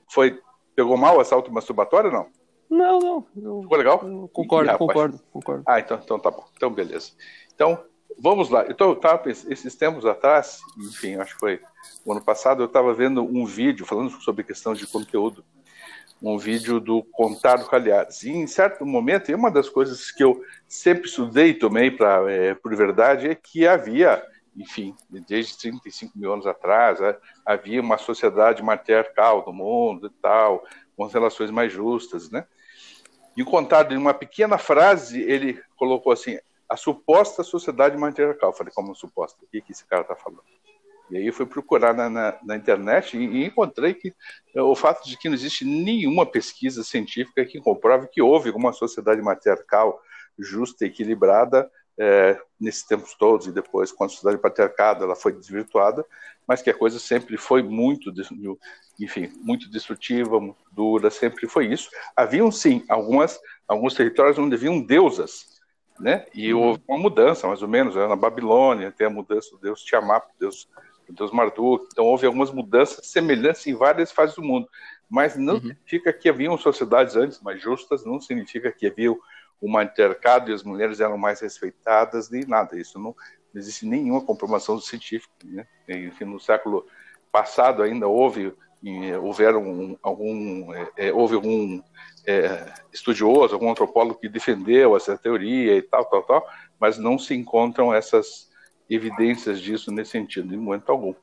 foi, 0.09 0.41
pegou 0.75 0.97
mal 0.97 1.21
essa 1.21 1.35
automasturbatória 1.35 2.09
ou 2.09 2.17
não? 2.17 2.27
Não, 2.71 3.27
não. 3.37 3.63
Ficou 3.63 3.77
legal? 3.77 3.99
concordo, 4.33 4.71
Ih, 4.73 4.79
concordo, 4.79 5.21
concordo. 5.31 5.63
Ah, 5.67 5.79
então, 5.79 6.01
então 6.03 6.19
tá 6.19 6.31
bom. 6.31 6.47
Então, 6.57 6.71
beleza. 6.73 7.13
Então, 7.55 7.85
vamos 8.19 8.49
lá. 8.49 8.65
Então, 8.69 8.89
eu 8.89 8.95
estava 8.95 9.31
esses 9.31 9.75
tempos 9.75 10.07
atrás, 10.07 10.61
enfim, 10.79 11.17
acho 11.17 11.35
que 11.35 11.41
foi 11.41 11.61
o 12.03 12.13
ano 12.13 12.25
passado, 12.25 12.63
eu 12.63 12.67
estava 12.67 12.95
vendo 12.95 13.23
um 13.23 13.45
vídeo 13.45 13.85
falando 13.85 14.11
sobre 14.23 14.43
questão 14.43 14.73
de 14.73 14.87
conteúdo 14.87 15.45
um 16.31 16.39
vídeo 16.39 16.81
do 16.81 17.03
Contardo 17.03 17.67
Calhares. 17.67 18.23
E 18.23 18.31
em 18.31 18.47
certo 18.47 18.87
momento, 18.87 19.31
e 19.31 19.35
uma 19.35 19.51
das 19.51 19.69
coisas 19.69 20.11
que 20.11 20.25
eu 20.25 20.43
sempre 20.67 21.07
estudei 21.07 21.51
e 21.51 21.55
tomei 21.55 21.91
pra, 21.91 22.25
é, 22.31 22.55
por 22.55 22.75
verdade 22.75 23.29
é 23.29 23.35
que 23.35 23.67
havia, 23.67 24.25
enfim, 24.57 24.95
desde 25.11 25.59
35 25.59 26.19
mil 26.19 26.33
anos 26.33 26.47
atrás, 26.47 26.99
é, 27.01 27.19
havia 27.45 27.81
uma 27.81 27.99
sociedade 27.99 28.63
matriarcal 28.63 29.45
no 29.47 29.53
mundo 29.53 30.07
e 30.07 30.23
tal, 30.23 30.65
com 30.97 31.07
relações 31.07 31.51
mais 31.51 31.71
justas, 31.71 32.31
né? 32.31 32.47
E 33.37 33.43
o 33.43 33.47
Contardo, 33.47 33.93
em 33.93 33.99
uma 33.99 34.15
pequena 34.15 34.57
frase, 34.57 35.21
ele 35.21 35.61
colocou 35.77 36.13
assim, 36.13 36.39
a 36.69 36.77
suposta 36.77 37.43
sociedade 37.43 37.99
matriarcal. 37.99 38.51
Eu 38.51 38.57
falei, 38.57 38.73
como 38.73 38.95
suposta? 38.95 39.45
O 39.45 39.49
que, 39.49 39.61
que 39.61 39.73
esse 39.73 39.85
cara 39.85 40.03
está 40.03 40.17
falando? 40.17 40.45
E 41.15 41.19
aí 41.19 41.27
eu 41.29 41.33
fui 41.33 41.47
procurar 41.47 41.95
na, 41.95 42.11
na, 42.11 42.39
na 42.45 42.57
internet 42.57 43.17
e, 43.17 43.25
e, 43.25 43.45
encontrei 43.45 43.95
que 43.95 44.13
é, 44.53 44.61
o 44.61 44.75
fato 44.75 45.09
de 45.09 45.17
que 45.17 45.29
não 45.29 45.37
existe 45.37 45.65
nenhuma 45.65 46.27
pesquisa 46.27 46.83
científica 46.83 47.45
que 47.45 47.61
comprove 47.61 48.09
que 48.09 48.21
houve 48.21 48.51
uma 48.51 48.73
sociedade 48.73 49.23
matriarcal 49.23 50.03
justa 50.37 50.85
e 50.85 50.89
equilibrada 50.89 51.71
é, 51.97 52.37
nesses 52.61 52.83
tempos 52.83 53.15
todos 53.15 53.47
e 53.47 53.53
depois 53.53 53.93
com 53.93 54.03
a 54.03 54.09
sociedade 54.09 54.43
patriarcada 54.43 55.05
ela 55.05 55.15
foi 55.15 55.33
desvirtuada, 55.33 56.05
mas 56.49 56.61
que 56.61 56.71
a 56.71 56.75
coisa 56.75 56.99
sempre 56.99 57.37
foi 57.37 57.63
muito, 57.63 58.13
enfim, 58.99 59.33
muito 59.41 59.71
destrutiva, 59.71 60.41
muito 60.41 60.65
dura, 60.73 61.11
sempre 61.11 61.47
foi 61.47 61.67
isso. 61.67 61.91
Haviam 62.17 62.51
sim 62.51 62.85
algumas 62.89 63.39
alguns 63.69 63.95
territórios 63.95 64.37
onde 64.37 64.57
haviam 64.57 64.85
deusas, 64.85 65.61
né? 66.01 66.27
E 66.35 66.53
uhum. 66.53 66.61
houve 66.61 66.83
uma 66.89 66.99
mudança, 66.99 67.47
mais 67.47 67.63
ou 67.63 67.69
menos, 67.69 67.95
né? 67.95 68.05
na 68.09 68.17
Babilônia 68.17 68.91
tem 68.91 69.07
a 69.07 69.11
mudança 69.11 69.49
do 69.53 69.59
deus 69.59 69.81
Tiamat, 69.85 70.25
deus 70.41 70.69
Deus 71.13 71.33
Marduk. 71.33 71.87
Então 71.93 72.05
houve 72.05 72.27
algumas 72.27 72.51
mudanças 72.51 73.07
semelhantes 73.07 73.67
em 73.67 73.75
várias 73.75 74.11
fases 74.13 74.37
do 74.37 74.43
mundo, 74.43 74.69
mas 75.09 75.37
não 75.37 75.55
uhum. 75.55 75.61
significa 75.61 76.13
que 76.13 76.29
haviam 76.29 76.57
sociedades 76.59 77.17
antes 77.17 77.41
mais 77.41 77.61
justas, 77.61 78.05
não 78.05 78.21
significa 78.21 78.73
que 78.73 78.87
havia 78.87 79.13
o 79.13 79.69
matriarcado 79.69 80.51
e 80.51 80.55
as 80.55 80.63
mulheres 80.63 81.01
eram 81.01 81.17
mais 81.17 81.41
respeitadas, 81.41 82.31
nem 82.31 82.45
nada. 82.45 82.79
Isso 82.79 82.99
não, 82.99 83.15
não 83.53 83.61
existe 83.61 83.87
nenhuma 83.87 84.25
comprovação 84.25 84.79
científica. 84.81 85.33
Né? 85.45 85.67
Enfim, 85.89 86.25
no 86.25 86.41
século 86.41 86.87
passado 87.33 87.83
ainda 87.83 88.07
houve 88.07 88.55
houveram 89.23 89.99
algum 90.03 90.75
é, 90.75 90.91
é, 90.97 91.13
houve 91.13 91.35
algum 91.35 91.81
é, 92.27 92.71
estudioso, 92.93 93.55
algum 93.55 93.71
antropólogo 93.71 94.21
que 94.21 94.29
defendeu 94.29 94.95
essa 94.97 95.17
teoria 95.17 95.77
e 95.77 95.83
tal, 95.83 96.05
tal, 96.05 96.23
tal, 96.23 96.47
mas 96.79 96.99
não 96.99 97.19
se 97.19 97.35
encontram 97.35 97.95
essas 97.95 98.51
evidências 98.89 99.61
disso 99.61 99.91
nesse 99.91 100.13
sentido, 100.13 100.55
em 100.55 100.59
momento 100.59 100.91
algum. 100.91 101.15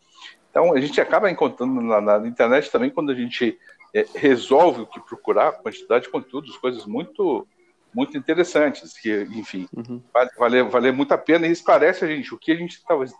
Então, 0.50 0.74
a 0.74 0.82
gente 0.82 1.00
acaba 1.00 1.32
encontrando 1.32 1.82
na, 1.82 2.02
na 2.02 2.28
internet 2.28 2.70
também, 2.70 2.90
quando 2.90 3.12
a 3.12 3.16
gente 3.16 3.58
é, 3.94 4.06
resolve 4.16 4.82
o 4.82 4.88
que 4.88 5.00
procurar, 5.00 5.54
quantidade 5.54 6.06
de 6.06 6.12
conteúdos, 6.12 6.58
coisas 6.58 6.86
muito 6.86 7.48
muito 7.94 8.18
interessantes, 8.18 8.98
que, 8.98 9.24
enfim, 9.34 9.68
uhum. 9.76 10.02
vale, 10.14 10.30
vale, 10.38 10.64
vale 10.64 10.92
muito 10.94 11.14
a 11.14 11.18
pena 11.18 11.46
e 11.46 11.52
esclarece 11.52 12.06
a 12.06 12.08
gente 12.08 12.34
o 12.34 12.38
que 12.38 12.54
a 12.54 12.56
gente 12.56 12.82
talvez 12.88 13.14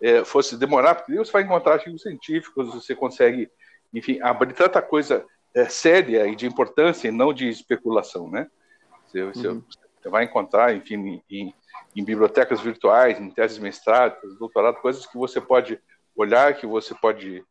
é, 0.00 0.24
fosse 0.24 0.56
demorar, 0.56 0.94
porque 0.94 1.16
você 1.16 1.32
vai 1.32 1.42
encontrar 1.42 1.74
artigos 1.74 2.02
científicos, 2.02 2.72
você 2.72 2.94
consegue, 2.94 3.50
enfim, 3.92 4.20
abrir 4.20 4.52
tanta 4.52 4.80
coisa 4.80 5.24
é, 5.54 5.64
séria 5.68 6.26
e 6.28 6.36
de 6.36 6.46
importância 6.46 7.08
e 7.08 7.10
não 7.12 7.32
de 7.32 7.48
especulação, 7.48 8.30
né? 8.30 8.48
Você, 9.06 9.22
uhum. 9.22 9.32
você 9.68 9.81
vai 10.08 10.24
encontrar, 10.24 10.74
enfim, 10.74 11.22
em, 11.30 11.54
em 11.94 12.04
bibliotecas 12.04 12.60
virtuais, 12.60 13.20
em 13.20 13.30
teses 13.30 13.58
mestrado, 13.58 14.16
doutorado, 14.38 14.80
coisas 14.80 15.06
que 15.06 15.16
você 15.16 15.40
pode 15.40 15.78
olhar, 16.16 16.54
que 16.54 16.66
você 16.66 16.94
pode 16.94 17.44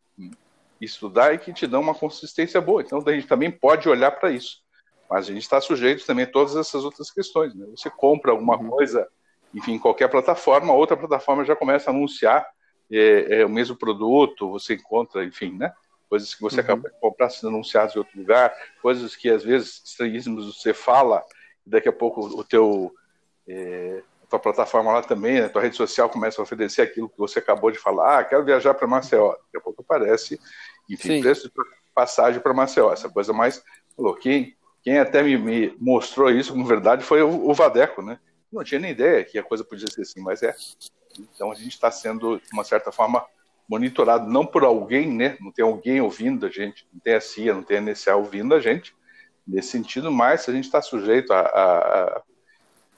estudar 0.79 1.33
e 1.33 1.37
que 1.37 1.53
te 1.53 1.67
dão 1.67 1.81
uma 1.81 1.93
consistência 1.93 2.59
boa. 2.59 2.81
Então, 2.81 3.03
a 3.05 3.11
gente 3.11 3.27
também 3.27 3.51
pode 3.51 3.87
olhar 3.87 4.11
para 4.11 4.31
isso. 4.31 4.61
Mas 5.09 5.25
a 5.25 5.33
gente 5.33 5.43
está 5.43 5.59
sujeito 5.61 6.05
também 6.05 6.25
a 6.25 6.31
todas 6.31 6.55
essas 6.55 6.83
outras 6.83 7.11
questões. 7.11 7.53
Né? 7.53 7.67
Você 7.75 7.89
compra 7.89 8.31
alguma 8.31 8.57
uhum. 8.57 8.69
coisa, 8.69 9.07
enfim, 9.53 9.73
em 9.73 9.79
qualquer 9.79 10.07
plataforma, 10.07 10.73
outra 10.73 10.97
plataforma 10.97 11.45
já 11.45 11.55
começa 11.55 11.91
a 11.91 11.93
anunciar 11.93 12.47
é, 12.91 13.41
é, 13.41 13.45
o 13.45 13.49
mesmo 13.49 13.75
produto, 13.75 14.49
você 14.49 14.75
encontra, 14.75 15.23
enfim, 15.23 15.57
né? 15.57 15.73
Coisas 16.09 16.35
que 16.35 16.41
você 16.41 16.57
uhum. 16.57 16.61
acaba 16.61 16.89
de 16.89 16.99
comprar 16.99 17.29
sendo 17.29 17.49
anunciadas 17.49 17.95
em 17.95 17.99
outro 17.99 18.19
lugar, 18.19 18.53
coisas 18.81 19.15
que 19.15 19.29
às 19.29 19.43
vezes 19.43 19.81
estranhíssimas 19.85 20.45
você 20.45 20.73
fala, 20.73 21.23
daqui 21.65 21.89
a 21.89 21.93
pouco 21.93 22.21
o 22.21 22.43
teu 22.43 22.93
é, 23.47 24.01
tua 24.31 24.39
plataforma 24.39 24.93
lá 24.93 25.03
também, 25.03 25.41
né, 25.41 25.49
tua 25.49 25.61
rede 25.61 25.75
social 25.75 26.09
começa 26.09 26.41
a 26.41 26.43
oferecer 26.43 26.81
aquilo 26.81 27.09
que 27.09 27.17
você 27.17 27.39
acabou 27.39 27.69
de 27.69 27.77
falar, 27.77 28.19
ah, 28.19 28.23
quero 28.23 28.45
viajar 28.45 28.73
para 28.73 28.87
Maceió, 28.87 29.31
daqui 29.31 29.57
a 29.57 29.59
pouco 29.59 29.81
aparece, 29.81 30.39
enfim, 30.89 31.15
Sim. 31.15 31.21
preço 31.21 31.49
de 31.49 31.53
passagem 31.93 32.39
para 32.39 32.53
Maceió, 32.53 32.93
essa 32.93 33.09
coisa 33.09 33.33
mais, 33.33 33.61
falou, 33.93 34.15
quem, 34.15 34.55
quem 34.81 34.99
até 34.99 35.21
me, 35.21 35.37
me, 35.37 35.75
mostrou 35.77 36.31
isso, 36.31 36.53
com 36.53 36.63
verdade, 36.63 37.03
foi 37.03 37.21
o, 37.21 37.49
o, 37.49 37.53
Vadeco, 37.53 38.01
né, 38.01 38.19
não 38.49 38.63
tinha 38.63 38.79
nem 38.79 38.91
ideia 38.91 39.23
que 39.25 39.37
a 39.37 39.43
coisa 39.43 39.65
podia 39.65 39.87
ser 39.87 40.03
assim, 40.03 40.21
mas 40.21 40.41
é, 40.41 40.55
então 41.19 41.51
a 41.51 41.55
gente 41.55 41.73
está 41.73 41.91
sendo, 41.91 42.39
de 42.39 42.53
uma 42.53 42.63
certa 42.63 42.89
forma, 42.89 43.25
monitorado, 43.67 44.29
não 44.29 44.45
por 44.45 44.63
alguém, 44.63 45.11
né, 45.11 45.37
não 45.41 45.51
tem 45.51 45.63
alguém 45.63 45.99
ouvindo 45.99 46.45
a 46.45 46.49
gente, 46.49 46.87
não 46.93 47.01
tem 47.01 47.15
a 47.15 47.21
CIA, 47.21 47.53
não 47.53 47.63
tem 47.63 47.77
a 47.77 47.81
NSA 47.81 48.15
ouvindo 48.15 48.55
a 48.55 48.61
gente, 48.61 48.95
nesse 49.51 49.69
sentido, 49.69 50.11
mas 50.11 50.47
a 50.47 50.53
gente 50.53 50.65
está 50.65 50.81
sujeito 50.81 51.31
a, 51.33 51.41
a 51.41 52.21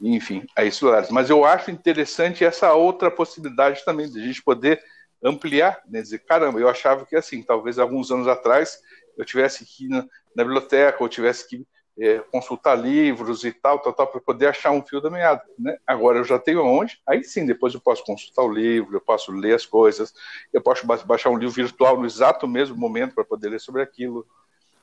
enfim, 0.01 0.45
a 0.55 0.63
esses 0.65 0.81
horários. 0.81 1.09
Mas 1.09 1.29
eu 1.29 1.45
acho 1.45 1.71
interessante 1.71 2.43
essa 2.43 2.73
outra 2.73 3.09
possibilidade 3.09 3.83
também, 3.85 4.09
de 4.09 4.21
a 4.21 4.25
gente 4.25 4.43
poder 4.43 4.83
ampliar, 5.23 5.81
né? 5.87 6.01
dizer, 6.01 6.19
caramba, 6.19 6.59
eu 6.59 6.67
achava 6.67 7.05
que 7.05 7.15
assim, 7.15 7.41
talvez 7.41 7.79
alguns 7.79 8.11
anos 8.11 8.27
atrás 8.27 8.79
eu 9.17 9.23
tivesse 9.23 9.65
que 9.65 9.85
ir 9.85 9.89
na, 9.89 10.05
na 10.35 10.43
biblioteca, 10.43 11.01
ou 11.01 11.07
tivesse 11.07 11.47
que 11.47 11.65
é, 11.97 12.19
consultar 12.31 12.75
livros 12.75 13.43
e 13.43 13.51
tal, 13.51 13.79
tal, 13.79 13.93
tal, 13.93 14.07
para 14.07 14.19
poder 14.19 14.47
achar 14.47 14.71
um 14.71 14.81
fio 14.81 14.99
da 14.99 15.09
meada. 15.09 15.43
Né? 15.57 15.77
Agora 15.85 16.17
eu 16.17 16.23
já 16.23 16.39
tenho 16.39 16.65
onde, 16.65 16.99
aí 17.07 17.23
sim, 17.23 17.45
depois 17.45 17.73
eu 17.73 17.79
posso 17.79 18.03
consultar 18.03 18.43
o 18.43 18.51
livro, 18.51 18.95
eu 18.95 19.01
posso 19.01 19.31
ler 19.31 19.55
as 19.55 19.65
coisas, 19.65 20.13
eu 20.51 20.61
posso 20.61 20.85
baixar 21.05 21.29
um 21.29 21.37
livro 21.37 21.53
virtual 21.53 21.97
no 21.97 22.05
exato 22.05 22.47
mesmo 22.47 22.75
momento 22.75 23.13
para 23.13 23.23
poder 23.23 23.49
ler 23.49 23.59
sobre 23.59 23.81
aquilo. 23.81 24.25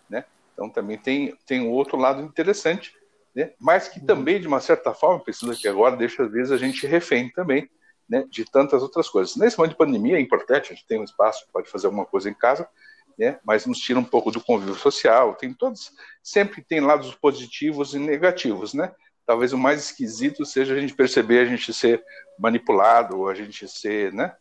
Né? 0.08 0.24
Então 0.52 0.68
também 0.68 0.98
tem, 0.98 1.34
tem 1.46 1.60
um 1.60 1.70
outro 1.70 1.96
lado 1.96 2.22
interessante 2.22 2.94
né? 3.34 3.52
mas 3.58 3.88
que 3.88 4.00
também, 4.00 4.40
de 4.40 4.46
uma 4.46 4.60
certa 4.60 4.92
forma, 4.92 5.22
pensando 5.22 5.52
aqui 5.52 5.68
agora, 5.68 5.96
deixa 5.96 6.22
às 6.22 6.30
vezes 6.30 6.52
a 6.52 6.56
gente 6.56 6.86
refém 6.86 7.30
também 7.30 7.68
né, 8.08 8.26
de 8.28 8.44
tantas 8.44 8.82
outras 8.82 9.08
coisas. 9.08 9.36
Nesse 9.36 9.56
momento 9.56 9.72
de 9.72 9.78
pandemia 9.78 10.16
é 10.16 10.20
importante, 10.20 10.72
a 10.72 10.74
gente 10.74 10.86
tem 10.86 10.98
um 10.98 11.04
espaço, 11.04 11.46
pode 11.52 11.70
fazer 11.70 11.86
alguma 11.86 12.04
coisa 12.04 12.28
em 12.28 12.34
casa, 12.34 12.68
né, 13.16 13.38
mas 13.44 13.66
nos 13.66 13.78
tira 13.78 13.98
um 13.98 14.04
pouco 14.04 14.30
do 14.30 14.40
convívio 14.40 14.74
social, 14.74 15.34
tem 15.34 15.52
todos, 15.54 15.92
sempre 16.22 16.62
tem 16.62 16.80
lados 16.80 17.14
positivos 17.14 17.94
e 17.94 17.98
negativos, 17.98 18.74
né? 18.74 18.92
Talvez 19.26 19.52
o 19.52 19.58
mais 19.58 19.80
esquisito 19.84 20.44
seja 20.44 20.74
a 20.74 20.80
gente 20.80 20.94
perceber 20.94 21.40
a 21.40 21.44
gente 21.44 21.72
ser 21.72 22.02
manipulado, 22.38 23.18
ou 23.18 23.28
a 23.28 23.34
gente 23.34 23.68
ser, 23.68 24.12
né? 24.12 24.34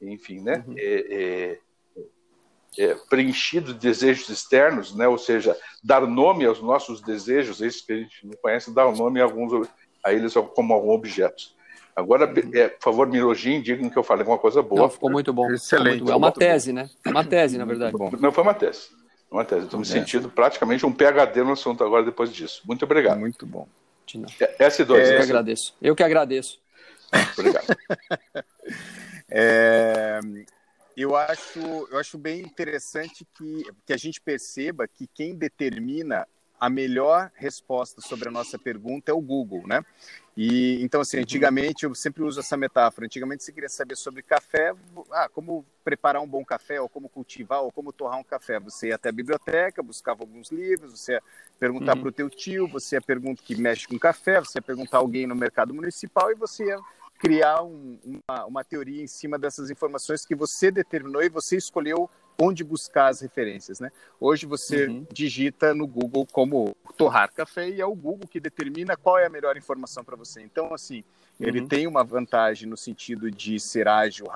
Enfim, 0.00 0.40
né? 0.40 0.64
Uhum. 0.66 0.74
É, 0.76 1.14
é, 1.14 1.58
é, 2.78 2.94
preenchido 3.08 3.72
de 3.72 3.80
desejos 3.80 4.28
externos, 4.28 4.94
né? 4.94 5.06
ou 5.06 5.18
seja, 5.18 5.56
dar 5.82 6.06
nome 6.06 6.44
aos 6.44 6.60
nossos 6.60 7.00
desejos, 7.00 7.60
esses 7.60 7.82
que 7.82 7.92
a 7.92 7.96
gente 7.96 8.26
não 8.26 8.34
conhece, 8.40 8.74
dar 8.74 8.90
nome 8.92 9.20
a, 9.20 9.24
alguns, 9.24 9.68
a 10.04 10.12
eles 10.12 10.34
como 10.54 10.72
algum 10.72 10.90
objetos. 10.90 11.54
Agora, 11.94 12.26
uhum. 12.26 12.50
é, 12.54 12.68
por 12.68 12.82
favor, 12.82 13.06
Mirojin, 13.06 13.60
digam 13.60 13.90
que 13.90 13.98
eu 13.98 14.02
falei 14.02 14.22
alguma 14.22 14.38
coisa 14.38 14.62
boa. 14.62 14.82
Não, 14.82 14.90
ficou 14.90 15.10
muito 15.10 15.32
bom. 15.32 15.50
Excelente. 15.50 15.98
Muito 15.98 16.04
bom. 16.06 16.12
É 16.12 16.16
uma 16.16 16.32
tese, 16.32 16.72
né? 16.72 16.88
É 17.04 17.10
uma 17.10 17.24
tese, 17.24 17.58
na 17.58 17.66
verdade. 17.66 17.92
Bom. 17.92 18.10
Não 18.18 18.32
foi 18.32 18.42
uma 18.42 18.54
tese. 18.54 18.88
É 19.30 19.34
uma 19.34 19.44
tese. 19.44 19.64
Estou 19.66 19.78
me 19.78 19.84
sentindo 19.84 20.30
praticamente 20.30 20.86
um 20.86 20.92
PHD 20.92 21.42
no 21.42 21.52
assunto 21.52 21.84
agora 21.84 22.02
depois 22.02 22.32
disso. 22.32 22.62
Muito 22.66 22.84
obrigado. 22.86 23.18
Muito 23.18 23.44
bom. 23.44 23.68
S2. 24.06 24.96
É, 24.96 25.12
eu 25.12 25.16
que 25.16 25.22
agradeço. 25.22 25.74
Eu 25.82 25.94
que 25.94 26.02
agradeço. 26.02 26.58
Obrigado. 27.38 27.76
é, 29.30 30.20
eu, 30.96 31.16
acho, 31.16 31.58
eu 31.58 31.98
acho 31.98 32.18
bem 32.18 32.40
interessante 32.40 33.26
que, 33.34 33.64
que 33.86 33.92
a 33.92 33.96
gente 33.96 34.20
perceba 34.20 34.86
que 34.86 35.06
quem 35.06 35.34
determina 35.34 36.26
a 36.62 36.70
melhor 36.70 37.28
resposta 37.34 38.00
sobre 38.00 38.28
a 38.28 38.30
nossa 38.30 38.56
pergunta 38.56 39.10
é 39.10 39.14
o 39.14 39.20
Google, 39.20 39.66
né? 39.66 39.84
E 40.36 40.80
então 40.80 41.00
assim, 41.00 41.16
uhum. 41.16 41.24
antigamente 41.24 41.84
eu 41.84 41.92
sempre 41.92 42.22
uso 42.22 42.38
essa 42.38 42.56
metáfora. 42.56 43.04
Antigamente 43.04 43.42
você 43.42 43.52
queria 43.52 43.68
saber 43.68 43.96
sobre 43.96 44.22
café, 44.22 44.72
ah, 45.10 45.28
como 45.28 45.66
preparar 45.82 46.22
um 46.22 46.26
bom 46.26 46.44
café, 46.44 46.80
ou 46.80 46.88
como 46.88 47.08
cultivar, 47.08 47.62
ou 47.62 47.72
como 47.72 47.92
torrar 47.92 48.20
um 48.20 48.22
café. 48.22 48.60
Você 48.60 48.90
ia 48.90 48.94
até 48.94 49.08
a 49.08 49.12
biblioteca, 49.12 49.82
buscava 49.82 50.22
alguns 50.22 50.52
livros, 50.52 51.00
você 51.00 51.14
ia 51.14 51.22
perguntar 51.58 51.96
uhum. 51.96 52.02
para 52.02 52.08
o 52.10 52.12
teu 52.12 52.30
tio, 52.30 52.68
você 52.68 52.94
ia 52.94 53.02
perguntar 53.02 53.42
que 53.42 53.56
mexe 53.56 53.88
com 53.88 53.98
café, 53.98 54.38
você 54.38 54.58
ia 54.58 54.62
perguntar 54.62 54.98
a 54.98 55.00
alguém 55.00 55.26
no 55.26 55.34
mercado 55.34 55.74
municipal 55.74 56.30
e 56.30 56.36
você 56.36 56.66
ia 56.66 56.78
criar 57.22 57.62
um, 57.62 57.96
uma, 58.04 58.44
uma 58.46 58.64
teoria 58.64 59.00
em 59.00 59.06
cima 59.06 59.38
dessas 59.38 59.70
informações 59.70 60.26
que 60.26 60.34
você 60.34 60.72
determinou 60.72 61.22
e 61.22 61.28
você 61.28 61.56
escolheu 61.56 62.10
onde 62.36 62.64
buscar 62.64 63.06
as 63.06 63.20
referências, 63.20 63.78
né? 63.78 63.92
Hoje 64.18 64.44
você 64.44 64.86
uhum. 64.88 65.06
digita 65.12 65.72
no 65.72 65.86
Google 65.86 66.26
como 66.26 66.74
torrar 66.96 67.32
café 67.32 67.68
e 67.68 67.80
é 67.80 67.86
o 67.86 67.94
Google 67.94 68.26
que 68.26 68.40
determina 68.40 68.96
qual 68.96 69.20
é 69.20 69.26
a 69.26 69.30
melhor 69.30 69.56
informação 69.56 70.02
para 70.02 70.16
você. 70.16 70.42
Então, 70.42 70.74
assim, 70.74 71.04
uhum. 71.38 71.46
ele 71.46 71.64
tem 71.64 71.86
uma 71.86 72.02
vantagem 72.02 72.68
no 72.68 72.76
sentido 72.76 73.30
de 73.30 73.60
ser 73.60 73.86
ágil, 73.86 74.26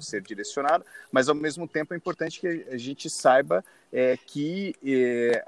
ser 0.00 0.22
direcionado, 0.22 0.84
mas 1.12 1.28
ao 1.28 1.34
mesmo 1.36 1.68
tempo 1.68 1.94
é 1.94 1.96
importante 1.96 2.40
que 2.40 2.66
a 2.68 2.76
gente 2.76 3.08
saiba 3.08 3.64
é, 3.92 4.16
que, 4.16 4.74
é, 4.84 5.44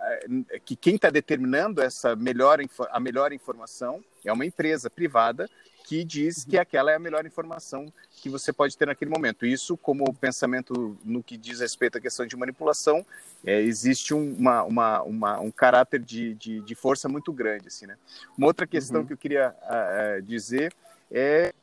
que 0.64 0.76
quem 0.76 0.94
está 0.94 1.10
determinando 1.10 1.82
essa 1.82 2.14
melhor, 2.14 2.60
a 2.90 3.00
melhor 3.00 3.32
informação 3.32 4.02
é 4.24 4.32
uma 4.32 4.46
empresa 4.46 4.88
privada 4.88 5.50
que 5.88 6.04
diz 6.04 6.44
que 6.44 6.58
aquela 6.58 6.92
é 6.92 6.96
a 6.96 6.98
melhor 6.98 7.24
informação 7.24 7.90
que 8.20 8.28
você 8.28 8.52
pode 8.52 8.76
ter 8.76 8.86
naquele 8.86 9.10
momento. 9.10 9.46
Isso, 9.46 9.74
como 9.74 10.12
pensamento 10.12 10.98
no 11.02 11.22
que 11.22 11.34
diz 11.38 11.60
respeito 11.60 11.96
à 11.96 12.00
questão 12.00 12.26
de 12.26 12.36
manipulação, 12.36 13.06
é, 13.42 13.62
existe 13.62 14.12
um, 14.12 14.34
uma, 14.34 14.64
uma, 14.64 15.02
uma, 15.02 15.40
um 15.40 15.50
caráter 15.50 16.00
de, 16.00 16.34
de, 16.34 16.60
de, 16.60 16.74
força 16.74 17.08
muito 17.08 17.32
grande. 17.32 17.68
Assim, 17.68 17.86
né? 17.86 17.96
Uma 18.36 18.48
outra 18.48 18.66
questão 18.66 19.00
uhum. 19.00 19.06
que 19.06 19.14
eu 19.14 19.16
queria 19.16 19.56
uh, 19.62 20.20
dizer 20.20 20.74
é 21.10 21.54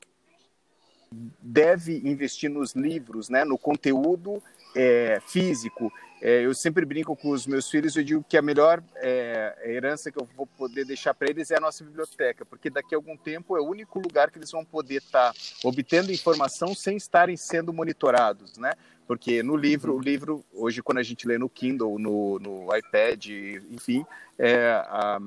deve 1.39 2.01
investir 2.03 2.49
nos 2.49 2.73
livros, 2.73 3.29
né, 3.29 3.45
no 3.45 3.59
conteúdo 3.59 4.41
é, 4.75 5.21
físico. 5.27 5.93
É, 6.27 6.43
eu 6.43 6.55
sempre 6.55 6.83
brinco 6.87 7.15
com 7.15 7.29
os 7.29 7.45
meus 7.45 7.69
filhos, 7.69 7.95
eu 7.95 8.03
digo 8.03 8.25
que 8.27 8.35
a 8.35 8.41
melhor 8.41 8.81
é, 8.95 9.55
herança 9.63 10.11
que 10.11 10.19
eu 10.19 10.27
vou 10.35 10.47
poder 10.47 10.83
deixar 10.83 11.13
para 11.13 11.29
eles 11.29 11.51
é 11.51 11.57
a 11.57 11.59
nossa 11.59 11.83
biblioteca, 11.83 12.43
porque 12.43 12.67
daqui 12.67 12.95
a 12.95 12.97
algum 12.97 13.15
tempo 13.15 13.55
é 13.55 13.61
o 13.61 13.65
único 13.65 13.99
lugar 13.99 14.31
que 14.31 14.39
eles 14.39 14.49
vão 14.49 14.65
poder 14.65 14.95
estar 14.95 15.31
tá 15.31 15.39
obtendo 15.63 16.11
informação 16.11 16.73
sem 16.73 16.97
estarem 16.97 17.37
sendo 17.37 17.71
monitorados, 17.71 18.57
né? 18.57 18.73
Porque 19.07 19.43
no 19.43 19.55
livro, 19.55 19.95
o 19.95 19.99
livro, 19.99 20.43
hoje 20.51 20.81
quando 20.81 20.97
a 20.97 21.03
gente 21.03 21.27
lê 21.27 21.37
no 21.37 21.47
Kindle, 21.47 21.99
no, 21.99 22.39
no 22.39 22.75
iPad, 22.75 23.27
enfim, 23.69 24.03
é, 24.39 24.83
a, 24.87 25.19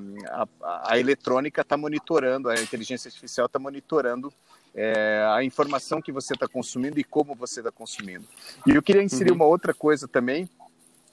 a, 0.61 0.93
a 0.95 0.99
eletrônica 0.99 1.61
está 1.61 1.77
monitorando, 1.77 2.51
a 2.51 2.61
inteligência 2.61 3.07
artificial 3.07 3.47
está 3.47 3.61
monitorando 3.61 4.33
é, 4.75 5.25
a 5.33 5.45
informação 5.45 6.03
que 6.03 6.11
você 6.11 6.35
está 6.35 6.49
consumindo 6.49 6.99
e 6.99 7.05
como 7.05 7.37
você 7.37 7.61
está 7.61 7.71
consumindo. 7.71 8.25
E 8.67 8.73
eu 8.73 8.83
queria 8.83 9.03
inserir 9.05 9.31
uhum. 9.31 9.37
uma 9.37 9.47
outra 9.47 9.73
coisa 9.73 10.09
também, 10.09 10.49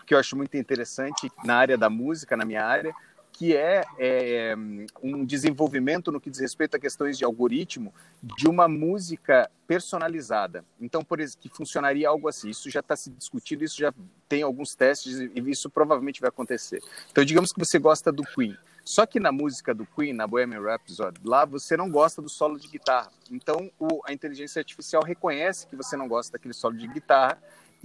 que 0.06 0.14
eu 0.14 0.20
acho 0.20 0.36
muito 0.36 0.56
interessante 0.56 1.32
na 1.44 1.56
área 1.56 1.78
da 1.78 1.90
música, 1.90 2.38
na 2.38 2.46
minha 2.46 2.64
área, 2.64 2.94
que 3.38 3.56
é, 3.56 3.84
é, 4.00 4.56
um 5.04 5.26
desenvolvimento 5.26 6.10
no 6.10 6.22
que 6.22 6.30
diz 6.30 6.40
respeito 6.40 6.78
a 6.78 6.80
questões 6.80 7.18
de 7.18 7.26
algoritmo 7.26 7.94
de 8.24 8.48
uma 8.48 8.66
música 8.66 9.50
personalizada. 9.68 10.64
Então, 10.80 11.04
por 11.04 11.18
que 11.18 11.50
funcionaria 11.50 12.08
algo 12.08 12.30
assim. 12.30 12.50
Isso 12.50 12.70
já 12.70 12.80
está 12.80 12.96
se 12.96 13.10
discutindo, 13.10 13.64
isso 13.64 13.78
já 13.78 13.94
tem 14.30 14.42
alguns 14.42 14.74
testes 14.74 15.20
e 15.20 15.32
isso 15.50 15.70
provavelmente 15.70 16.22
vai 16.22 16.30
acontecer. 16.30 16.82
Então, 17.12 17.26
digamos 17.26 17.52
que 17.52 17.60
você 17.60 17.78
gosta 17.78 18.10
do 18.10 18.24
Queen. 18.24 18.58
Só 18.86 19.06
que 19.08 19.20
na 19.20 19.32
música 19.32 19.74
do 19.74 19.86
Queen, 19.86 20.14
na 20.14 20.28
Bohemian 20.28 20.62
Rhapsody, 20.62 21.20
lá 21.26 21.44
você 21.44 21.76
não 21.76 21.90
gosta 21.90 22.22
do 22.22 22.30
solo 22.30 22.60
de 22.60 22.68
guitarra. 22.68 23.12
Então 23.32 23.72
o, 23.80 24.00
a 24.06 24.14
inteligência 24.14 24.60
artificial 24.60 25.04
reconhece 25.04 25.66
que 25.66 25.76
você 25.76 25.98
não 25.98 26.08
gosta 26.08 26.34
daquele 26.34 26.54
solo 26.54 26.78
de 26.78 26.88
guitarra 26.88 27.42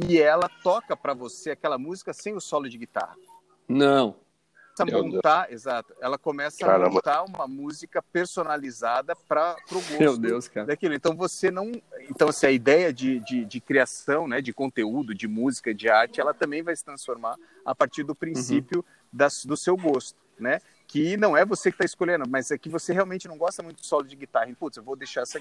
e 0.07 0.19
ela 0.19 0.49
toca 0.63 0.97
para 0.97 1.15
você 1.15 1.51
aquela 1.51 1.79
música 1.79 2.13
sem 2.13 2.35
o 2.35 2.41
solo 2.41 2.69
de 2.69 2.79
guitarra. 2.79 3.17
Não. 3.69 4.17
A 4.79 4.85
montar, 4.85 5.53
exato. 5.53 5.95
Ela 6.01 6.17
começa 6.17 6.65
Caramba. 6.65 6.87
a 6.87 6.91
montar 6.91 7.23
uma 7.25 7.47
música 7.47 8.03
personalizada 8.03 9.15
para 9.15 9.57
o 9.71 9.75
gosto 9.75 9.99
Meu 9.99 10.17
Deus, 10.17 10.49
cara. 10.49 10.67
daquilo. 10.67 10.95
Então 10.95 11.15
você 11.15 11.51
não, 11.51 11.71
então 12.09 12.29
assim, 12.29 12.47
a 12.47 12.51
ideia 12.51 12.93
de, 12.93 13.21
de, 13.21 13.45
de, 13.45 13.61
criação, 13.61 14.27
né, 14.27 14.41
de 14.41 14.53
conteúdo, 14.55 15.15
de 15.15 15.29
música, 15.29 15.75
de 15.75 15.89
arte, 15.91 16.21
ela 16.21 16.33
também 16.33 16.63
vai 16.63 16.75
se 16.75 16.85
transformar 16.85 17.37
a 17.65 17.75
partir 17.75 18.05
do 18.05 18.15
princípio 18.15 18.79
uhum. 18.79 18.85
das, 19.13 19.45
do 19.45 19.57
seu 19.57 19.77
gosto, 19.77 20.19
né? 20.39 20.61
Que 20.91 21.17
não 21.17 21.37
é 21.37 21.45
você 21.45 21.71
que 21.71 21.77
está 21.77 21.85
escolhendo, 21.85 22.25
mas 22.29 22.51
é 22.51 22.59
que 22.59 22.69
você 22.69 22.93
realmente 22.93 23.29
não 23.29 23.39
gosta 23.39 23.63
muito 23.63 23.81
de 23.81 23.87
solo 23.87 24.03
de 24.03 24.17
guitarra. 24.17 24.51
E, 24.51 24.57
putz, 24.57 24.77
eu 24.77 24.83
vou 24.83 24.97
deixar 24.97 25.21
essa, 25.21 25.41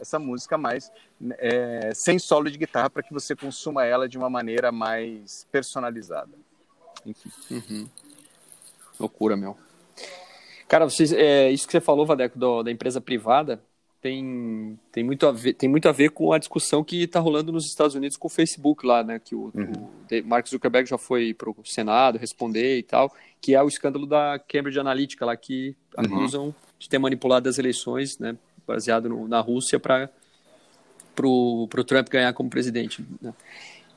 essa 0.00 0.18
música 0.18 0.58
mais 0.58 0.90
é, 1.38 1.92
sem 1.94 2.18
solo 2.18 2.50
de 2.50 2.58
guitarra 2.58 2.90
para 2.90 3.04
que 3.04 3.12
você 3.12 3.36
consuma 3.36 3.84
ela 3.84 4.08
de 4.08 4.18
uma 4.18 4.28
maneira 4.28 4.72
mais 4.72 5.46
personalizada. 5.52 6.32
Enfim. 7.06 7.30
Uhum. 7.52 7.88
Loucura, 8.98 9.36
meu. 9.36 9.56
Cara, 10.66 10.90
vocês, 10.90 11.12
é, 11.12 11.52
isso 11.52 11.66
que 11.66 11.72
você 11.72 11.80
falou, 11.80 12.04
Vadeco, 12.04 12.36
do, 12.36 12.64
da 12.64 12.70
empresa 12.72 13.00
privada, 13.00 13.62
tem, 14.04 14.78
tem, 14.92 15.02
muito 15.02 15.26
a 15.26 15.32
ver, 15.32 15.54
tem 15.54 15.66
muito 15.66 15.88
a 15.88 15.92
ver 15.92 16.10
com 16.10 16.30
a 16.30 16.38
discussão 16.38 16.84
que 16.84 17.04
está 17.04 17.18
rolando 17.18 17.50
nos 17.50 17.64
Estados 17.64 17.94
Unidos 17.94 18.18
com 18.18 18.26
o 18.26 18.30
Facebook 18.30 18.86
lá, 18.86 19.02
né? 19.02 19.18
Que 19.18 19.34
o, 19.34 19.50
uhum. 19.54 19.72
o 19.72 20.26
Mark 20.26 20.46
Zuckerberg 20.46 20.86
já 20.86 20.98
foi 20.98 21.32
para 21.32 21.48
o 21.48 21.56
Senado 21.64 22.18
responder 22.18 22.76
e 22.76 22.82
tal, 22.82 23.10
que 23.40 23.54
é 23.54 23.62
o 23.62 23.66
escândalo 23.66 24.04
da 24.04 24.38
Cambridge 24.46 24.78
Analytica 24.78 25.24
lá, 25.24 25.34
que 25.34 25.74
uhum. 25.96 26.04
acusam 26.04 26.54
de 26.78 26.86
ter 26.86 26.98
manipulado 26.98 27.48
as 27.48 27.56
eleições, 27.56 28.18
né? 28.18 28.36
Baseado 28.66 29.08
no, 29.08 29.26
na 29.26 29.40
Rússia 29.40 29.80
para 29.80 30.10
o 31.22 31.66
Trump 31.86 32.06
ganhar 32.10 32.34
como 32.34 32.50
presidente. 32.50 33.02
Né? 33.22 33.32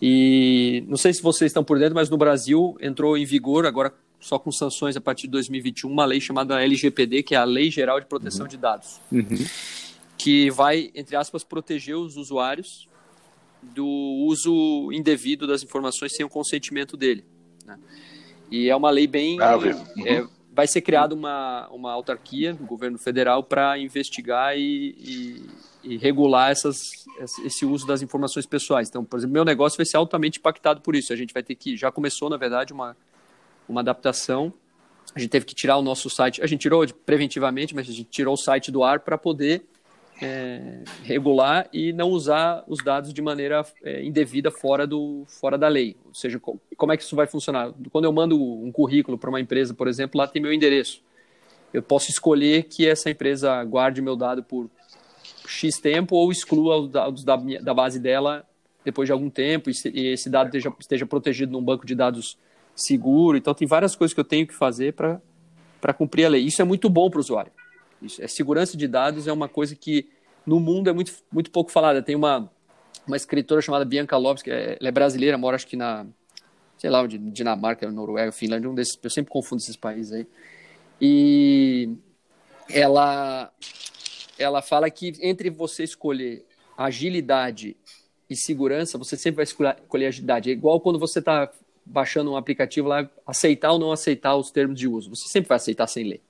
E 0.02 0.86
não 0.88 0.96
sei 0.96 1.14
se 1.14 1.22
vocês 1.22 1.50
estão 1.50 1.66
por 1.66 1.80
dentro, 1.80 1.96
mas 1.96 2.10
no 2.10 2.18
Brasil 2.18 2.78
entrou 2.80 3.18
em 3.18 3.26
vigor 3.26 3.66
agora 3.66 3.94
só 4.22 4.40
com 4.40 4.54
sanções 4.54 4.96
a 4.96 5.02
partir 5.02 5.24
de 5.24 5.32
2021 5.32 5.92
uma 5.92 6.06
lei 6.06 6.22
chamada 6.22 6.64
LGPD, 6.64 7.24
que 7.24 7.36
é 7.36 7.38
a 7.38 7.44
Lei 7.44 7.70
Geral 7.70 8.00
de 8.00 8.06
Proteção 8.06 8.46
uhum. 8.46 8.50
de 8.50 8.56
Dados. 8.56 9.02
Uhum 9.12 9.26
que 10.18 10.50
vai, 10.50 10.92
entre 10.96 11.16
aspas, 11.16 11.44
proteger 11.44 11.96
os 11.96 12.18
usuários 12.18 12.88
do 13.62 13.86
uso 13.86 14.92
indevido 14.92 15.46
das 15.46 15.64
informações 15.64 16.16
sem 16.16 16.26
o 16.26 16.30
consentimento 16.30 16.96
dele. 16.96 17.26
Né? 17.66 17.78
E 18.50 18.70
é 18.70 18.76
uma 18.76 18.90
lei 18.90 19.08
bem. 19.08 19.38
Ah, 19.42 19.58
é, 20.06 20.26
vai 20.52 20.68
ser 20.68 20.82
criada 20.82 21.14
uma, 21.14 21.68
uma 21.70 21.92
autarquia 21.92 22.54
do 22.54 22.66
governo 22.66 22.98
federal 22.98 23.44
para 23.44 23.78
investigar 23.78 24.58
e, 24.58 24.96
e, 24.98 25.50
e, 25.84 25.98
regular 25.98 26.52
essas, 26.52 26.78
esse 27.46 27.66
uso 27.66 27.86
das 27.86 28.02
informações 28.02 28.46
pessoais. 28.46 28.88
Então, 28.90 29.04
por 29.04 29.20
exemplo, 29.20 29.34
meu 29.34 29.46
negócio 29.46 29.78
vai 29.78 29.86
ser 29.86 29.98
altamente 29.98 30.40
impactado 30.40 30.82
por 30.82 30.96
isso. 30.96 31.14
A 31.14 31.16
gente 31.16 31.34
vai 31.34 31.44
ter 31.44 31.56
que. 31.56 31.76
Já 31.76 31.92
começou, 31.92 32.30
na 32.30 32.38
verdade, 32.38 32.74
uma, 32.74 32.96
uma 33.68 33.82
adaptação. 33.82 34.52
A 35.14 35.20
gente 35.20 35.30
teve 35.30 35.46
que 35.46 35.56
tirar 35.56 35.78
o 35.78 35.82
nosso 35.82 36.10
site. 36.10 36.42
A 36.42 36.48
gente 36.48 36.62
tirou 36.62 36.86
preventivamente, 37.06 37.76
mas 37.76 37.90
a 37.90 37.92
gente 37.92 38.10
tirou 38.10 38.34
o 38.34 38.38
site 38.38 38.72
do 38.72 38.84
ar 38.84 39.02
para 39.02 39.18
poder 39.18 39.64
é, 40.22 40.80
regular 41.04 41.68
e 41.72 41.94
não 41.94 42.10
usar 42.10 42.64
os 42.68 42.84
dados 42.84 43.14
de 43.14 43.22
maneira 43.22 43.66
é, 43.84 44.04
indevida 44.04 44.50
fora, 44.50 44.88
do, 44.88 45.24
fora 45.28 45.58
da 45.58 45.68
lei. 45.68 45.96
Ou 46.06 46.14
seja, 46.14 46.40
como 46.40 46.92
é 46.92 46.98
que 46.98 47.04
isso 47.04 47.16
vai 47.16 47.28
funcionar? 47.28 47.74
Quando 47.92 48.06
eu 48.06 48.12
mando 48.12 48.42
um 48.42 48.72
currículo 48.72 49.18
para 49.18 49.30
uma 49.30 49.40
empresa, 49.40 49.74
por 49.74 49.88
exemplo, 49.88 50.18
lá 50.18 50.28
tem 50.28 50.42
meu 50.42 50.52
endereço. 50.52 51.02
Eu 51.74 51.84
posso 51.84 52.10
escolher 52.10 52.64
que 52.64 52.88
essa 52.88 53.10
empresa 53.10 53.64
guarde 53.64 54.02
meu 54.02 54.16
dado 54.16 54.44
por 54.44 54.70
X 55.48 55.80
tempo 55.80 56.16
ou 56.16 56.32
exclua 56.32 56.78
os 56.78 56.90
dados 56.90 57.24
da, 57.24 57.36
da 57.36 57.74
base 57.74 58.00
dela 58.00 58.46
depois 58.84 59.08
de 59.08 59.12
algum 59.12 59.30
tempo 59.30 59.70
e 59.70 60.08
esse 60.08 60.30
dado 60.30 60.48
esteja, 60.48 60.74
esteja 60.80 61.06
protegido 61.06 61.52
num 61.52 61.62
banco 61.62 61.86
de 61.86 61.94
dados 61.94 62.38
seguro. 62.74 63.38
Então, 63.38 63.54
tem 63.54 63.68
várias 63.68 63.96
coisas 63.96 64.14
que 64.14 64.20
eu 64.20 64.24
tenho 64.24 64.48
que 64.48 64.54
fazer 64.54 64.94
para 64.94 65.94
cumprir 65.94 66.26
a 66.26 66.30
lei. 66.30 66.44
Isso 66.44 66.62
é 66.62 66.66
muito 66.66 66.90
bom 66.90 67.10
para 67.10 67.18
o 67.18 67.20
usuário. 67.20 67.52
Isso, 68.02 68.22
é, 68.24 68.28
segurança 68.28 68.78
de 68.78 68.88
dados 68.88 69.28
é 69.28 69.34
uma 69.34 69.50
coisa 69.50 69.76
que 69.76 70.10
no 70.46 70.60
mundo 70.60 70.90
é 70.90 70.94
muito, 70.94 71.14
muito 71.32 71.52
pouco 71.52 71.72
falada. 71.72 72.02
Tem 72.02 72.16
uma, 72.16 72.50
uma 73.06 73.18
escritora 73.18 73.62
chamada 73.62 73.86
Bianca 73.86 74.18
Lopes, 74.18 74.44
que 74.44 74.52
é, 74.52 74.78
ela 74.80 74.90
é 74.90 74.92
brasileira, 74.92 75.38
mora 75.38 75.56
acho 75.56 75.68
que 75.68 75.76
na, 75.76 76.06
sei 76.78 76.90
lá, 76.90 77.02
onde, 77.02 77.18
Dinamarca, 77.18 77.90
Noruega, 77.92 78.32
Finlândia, 78.32 78.70
um 78.70 78.76
desses, 78.76 78.98
eu 79.02 79.10
sempre 79.10 79.32
confundo 79.32 79.62
esses 79.62 79.76
países 79.76 80.14
aí. 80.14 80.28
E 81.02 81.96
ela, 82.70 83.52
ela 84.38 84.62
fala 84.62 84.90
que 84.90 85.14
entre 85.22 85.50
você 85.50 85.84
escolher 85.84 86.46
agilidade 86.78 87.76
e 88.30 88.36
segurança, 88.36 88.98
você 88.98 89.18
sempre 89.18 89.38
vai 89.38 89.44
escolher 89.46 90.08
agilidade. 90.08 90.50
É 90.50 90.54
igual 90.54 90.80
quando 90.80 91.00
você 91.00 91.20
está 91.20 91.52
baixando 91.86 92.32
um 92.32 92.38
aplicativo 92.38 92.88
lá, 92.88 93.10
aceitar 93.26 93.72
ou 93.72 93.80
não 93.80 93.92
aceitar 93.92 94.36
os 94.36 94.52
termos 94.52 94.78
de 94.78 94.88
uso. 94.88 95.10
Você 95.16 95.30
sempre 95.30 95.48
vai 95.50 95.56
aceitar 95.56 95.88
sem 95.88 96.04
ler. 96.04 96.22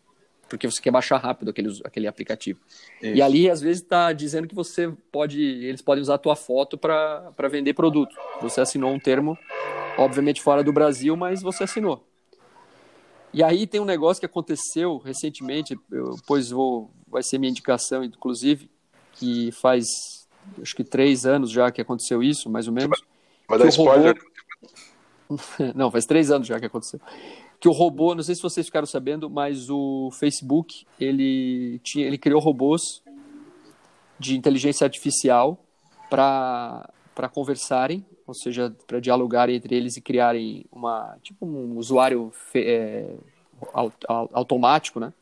Porque 0.48 0.70
você 0.70 0.82
quer 0.82 0.92
baixar 0.92 1.18
rápido 1.18 1.50
aquele, 1.50 1.70
aquele 1.84 2.08
aplicativo. 2.08 2.60
Isso. 3.02 3.16
E 3.16 3.22
ali, 3.22 3.50
às 3.50 3.62
vezes, 3.62 3.82
está 3.82 4.14
dizendo 4.14 4.48
que 4.48 4.56
você 4.56 4.92
pode, 5.12 5.42
eles 5.42 5.82
podem 5.82 6.02
usar 6.02 6.16
a 6.16 6.20
tua 6.20 6.36
foto 6.36 6.78
para 6.78 7.48
vender 7.50 7.74
produto. 7.74 8.16
Você 8.42 8.62
assinou 8.62 8.92
um 8.92 9.00
termo, 9.00 9.38
obviamente 9.98 10.42
fora 10.42 10.64
do 10.64 10.72
Brasil, 10.72 11.16
mas 11.16 11.42
você 11.42 11.64
assinou. 11.64 12.06
E 13.34 13.44
aí 13.44 13.68
tem 13.68 13.82
um 13.82 13.86
negócio 13.86 14.20
que 14.20 14.26
aconteceu 14.26 14.98
recentemente, 14.98 15.78
eu, 15.92 16.16
pois 16.26 16.50
vou, 16.50 16.90
vai 17.08 17.22
ser 17.22 17.38
minha 17.38 17.52
indicação, 17.52 18.04
inclusive, 18.04 18.70
que 19.14 19.52
faz 19.52 19.86
acho 20.62 20.74
que 20.74 20.84
três 20.84 21.26
anos 21.26 21.52
já 21.52 21.70
que 21.70 21.82
aconteceu 21.82 22.24
isso, 22.24 22.50
mais 22.50 22.68
ou 22.68 22.74
menos. 22.74 23.04
Vai 23.48 23.60
dar 23.60 23.68
spoiler. 23.68 24.16
Robô... 25.30 25.48
Não, 25.76 25.92
faz 25.92 26.06
três 26.06 26.32
anos 26.32 26.48
já 26.48 26.58
que 26.58 26.66
aconteceu 26.66 27.02
que 27.60 27.68
o 27.68 27.72
robô, 27.72 28.14
não 28.14 28.24
sei 28.24 28.36
se 28.36 28.42
vocês 28.42 28.68
ficaram 28.68 28.86
sabendo, 28.86 29.30
mas 29.30 29.70
o 29.70 30.10
Facebook, 30.12 30.86
ele, 31.00 31.80
tinha, 31.84 32.06
ele 32.06 32.18
criou 32.18 32.40
robôs 32.40 33.02
de 34.20 34.38
inteligência 34.38 34.86
artificial 34.86 35.60
para 36.10 36.90
conversarem, 37.34 38.06
ou 38.26 38.34
seja, 38.34 38.76
para 38.86 39.00
dialogarem 39.00 39.56
entre 39.56 39.76
eles 39.76 39.98
e 39.98 40.02
criarem 40.02 40.66
uma 40.72 41.18
tipo 41.24 41.46
um 41.46 41.78
usuário 41.78 42.32
é, 42.54 43.16
automático, 44.34 45.00
né? 45.00 45.14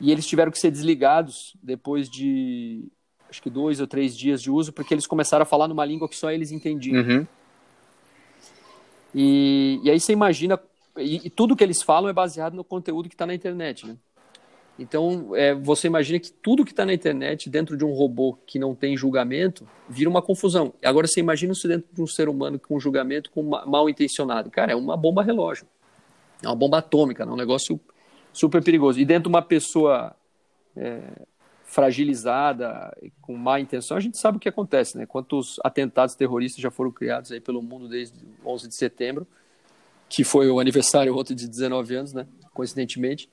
E 0.00 0.10
eles 0.10 0.26
tiveram 0.26 0.50
que 0.50 0.58
ser 0.58 0.70
desligados 0.70 1.54
depois 1.62 2.08
de 2.08 2.88
acho 3.28 3.40
que 3.40 3.50
dois 3.50 3.80
ou 3.80 3.86
três 3.86 4.16
dias 4.16 4.42
de 4.42 4.50
uso, 4.50 4.72
porque 4.72 4.92
eles 4.92 5.06
começaram 5.06 5.42
a 5.42 5.46
falar 5.46 5.68
numa 5.68 5.84
língua 5.84 6.08
que 6.08 6.16
só 6.16 6.30
eles 6.32 6.50
entendiam. 6.50 7.02
Uhum. 7.02 7.26
E, 9.14 9.80
e 9.84 9.90
aí 9.90 10.00
você 10.00 10.12
imagina 10.12 10.60
e, 11.02 11.20
e, 11.24 11.30
tudo 11.30 11.56
que 11.56 11.64
eles 11.64 11.82
falam 11.82 12.10
é 12.10 12.12
baseado 12.12 12.54
no 12.54 12.64
conteúdo 12.64 13.08
que 13.08 13.14
está 13.14 13.26
na 13.26 13.34
internet, 13.34 13.86
né? 13.86 13.96
Então, 14.78 15.36
é, 15.36 15.54
você 15.54 15.88
imagina 15.88 16.18
que 16.18 16.32
tudo 16.32 16.64
que 16.64 16.70
está 16.70 16.86
na 16.86 16.94
internet, 16.94 17.50
dentro 17.50 17.76
de 17.76 17.84
um 17.84 17.92
robô 17.92 18.38
que 18.46 18.58
não 18.58 18.74
tem 18.74 18.96
julgamento, 18.96 19.68
vira 19.86 20.08
uma 20.08 20.22
confusão. 20.22 20.72
Agora, 20.82 21.06
você 21.06 21.20
imagina 21.20 21.54
se 21.54 21.68
dentro 21.68 21.86
de 21.92 22.00
um 22.00 22.06
ser 22.06 22.30
humano 22.30 22.58
com 22.58 22.80
julgamento, 22.80 23.30
com 23.30 23.42
mal 23.42 23.90
intencionado. 23.90 24.50
Cara, 24.50 24.72
é 24.72 24.74
uma 24.74 24.96
bomba 24.96 25.22
relógio. 25.22 25.66
É 26.42 26.48
uma 26.48 26.56
bomba 26.56 26.78
atômica, 26.78 27.24
é 27.24 27.26
um 27.26 27.36
negócio 27.36 27.78
super 28.32 28.64
perigoso. 28.64 28.98
E 28.98 29.04
dentro 29.04 29.24
de 29.24 29.28
uma 29.28 29.42
pessoa 29.42 30.16
é, 30.74 31.02
fragilizada, 31.64 32.96
com 33.20 33.36
má 33.36 33.60
intenção, 33.60 33.98
a 33.98 34.00
gente 34.00 34.16
sabe 34.16 34.38
o 34.38 34.40
que 34.40 34.48
acontece, 34.48 34.96
né? 34.96 35.04
Quantos 35.04 35.60
atentados 35.62 36.14
terroristas 36.14 36.62
já 36.62 36.70
foram 36.70 36.90
criados 36.90 37.30
aí 37.30 37.40
pelo 37.40 37.60
mundo 37.60 37.86
desde 37.86 38.18
11 38.46 38.66
de 38.66 38.74
setembro 38.74 39.26
que 40.10 40.24
foi 40.24 40.50
o 40.50 40.58
aniversário 40.58 41.16
ontem 41.16 41.36
de 41.36 41.48
19 41.48 41.94
anos, 41.94 42.12
né? 42.12 42.26
Coincidentemente. 42.52 43.30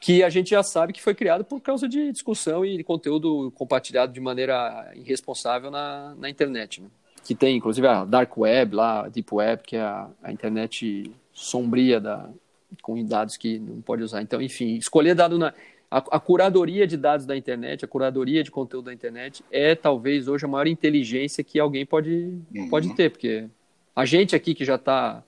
Que 0.00 0.24
a 0.24 0.28
gente 0.28 0.50
já 0.50 0.62
sabe 0.64 0.92
que 0.92 1.00
foi 1.00 1.14
criado 1.14 1.44
por 1.44 1.60
causa 1.60 1.88
de 1.88 2.10
discussão 2.10 2.64
e 2.66 2.76
de 2.76 2.84
conteúdo 2.84 3.52
compartilhado 3.52 4.12
de 4.12 4.20
maneira 4.20 4.92
irresponsável 4.96 5.70
na, 5.70 6.14
na 6.18 6.28
internet. 6.28 6.82
Né? 6.82 6.88
Que 7.24 7.34
tem, 7.34 7.56
inclusive, 7.56 7.86
a 7.86 8.04
Dark 8.04 8.36
Web, 8.36 8.74
lá, 8.74 9.06
a 9.06 9.08
Deep 9.08 9.32
Web, 9.32 9.62
que 9.62 9.76
é 9.76 9.80
a, 9.80 10.10
a 10.24 10.32
internet 10.32 11.10
sombria 11.32 12.00
da, 12.00 12.28
com 12.82 13.02
dados 13.04 13.36
que 13.36 13.58
não 13.58 13.80
pode 13.80 14.02
usar. 14.02 14.20
Então, 14.20 14.42
enfim, 14.42 14.74
escolher 14.74 15.14
dado 15.14 15.38
na. 15.38 15.54
A, 15.90 15.98
a, 15.98 16.18
curadoria 16.18 16.88
de 16.88 16.96
dados 16.96 17.24
da 17.24 17.36
internet, 17.36 17.84
a 17.84 17.88
curadoria 17.88 18.42
de 18.42 18.50
conteúdo 18.50 18.86
da 18.86 18.92
internet 18.92 19.44
é 19.52 19.76
talvez 19.76 20.26
hoje 20.26 20.44
a 20.44 20.48
maior 20.48 20.66
inteligência 20.66 21.44
que 21.44 21.60
alguém 21.60 21.86
pode, 21.86 22.36
uhum. 22.52 22.68
pode 22.68 22.92
ter, 22.96 23.10
porque 23.10 23.46
a 23.94 24.04
gente 24.04 24.34
aqui 24.34 24.56
que 24.56 24.64
já 24.64 24.74
está 24.74 25.22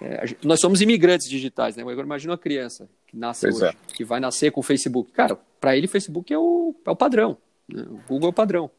é, 0.00 0.36
nós 0.44 0.60
somos 0.60 0.80
imigrantes 0.80 1.28
digitais, 1.28 1.76
né? 1.76 1.82
Agora 1.82 2.02
imagina 2.02 2.32
uma 2.32 2.38
criança 2.38 2.88
que 3.06 3.16
nasce 3.16 3.42
pois 3.42 3.56
hoje, 3.56 3.66
é. 3.66 3.94
que 3.94 4.04
vai 4.04 4.20
nascer 4.20 4.52
com 4.52 4.60
o 4.60 4.62
Facebook. 4.62 5.10
Cara, 5.12 5.36
para 5.60 5.76
ele, 5.76 5.86
o 5.86 5.90
Facebook 5.90 6.32
é 6.32 6.38
o, 6.38 6.74
é 6.84 6.90
o 6.90 6.96
padrão. 6.96 7.36
Né? 7.68 7.82
O 7.82 8.00
Google 8.08 8.28
é 8.28 8.30
o 8.30 8.32
padrão. 8.32 8.70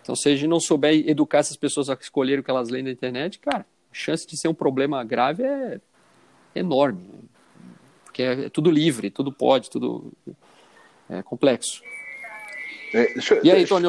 Então, 0.00 0.16
se 0.16 0.28
a 0.28 0.34
gente 0.34 0.48
não 0.48 0.58
souber 0.58 1.08
educar 1.08 1.38
essas 1.38 1.56
pessoas 1.56 1.88
a 1.88 1.94
escolher 2.00 2.38
o 2.38 2.42
que 2.42 2.50
elas 2.50 2.70
leem 2.70 2.84
na 2.84 2.90
internet, 2.90 3.38
cara, 3.38 3.66
a 3.90 3.94
chance 3.94 4.26
de 4.26 4.36
ser 4.36 4.48
um 4.48 4.54
problema 4.54 5.04
grave 5.04 5.44
é 5.44 5.80
enorme. 6.54 7.02
Né? 7.02 7.18
Porque 8.04 8.22
é, 8.22 8.46
é, 8.46 8.48
tudo 8.48 8.70
livre, 8.70 9.10
tudo 9.10 9.30
pode, 9.32 9.70
tudo 9.70 10.12
é 11.08 11.22
complexo. 11.22 11.82
É, 12.94 13.12
deixa, 13.14 13.40
e 13.44 13.50
aí, 13.50 13.66
Tony? 13.66 13.86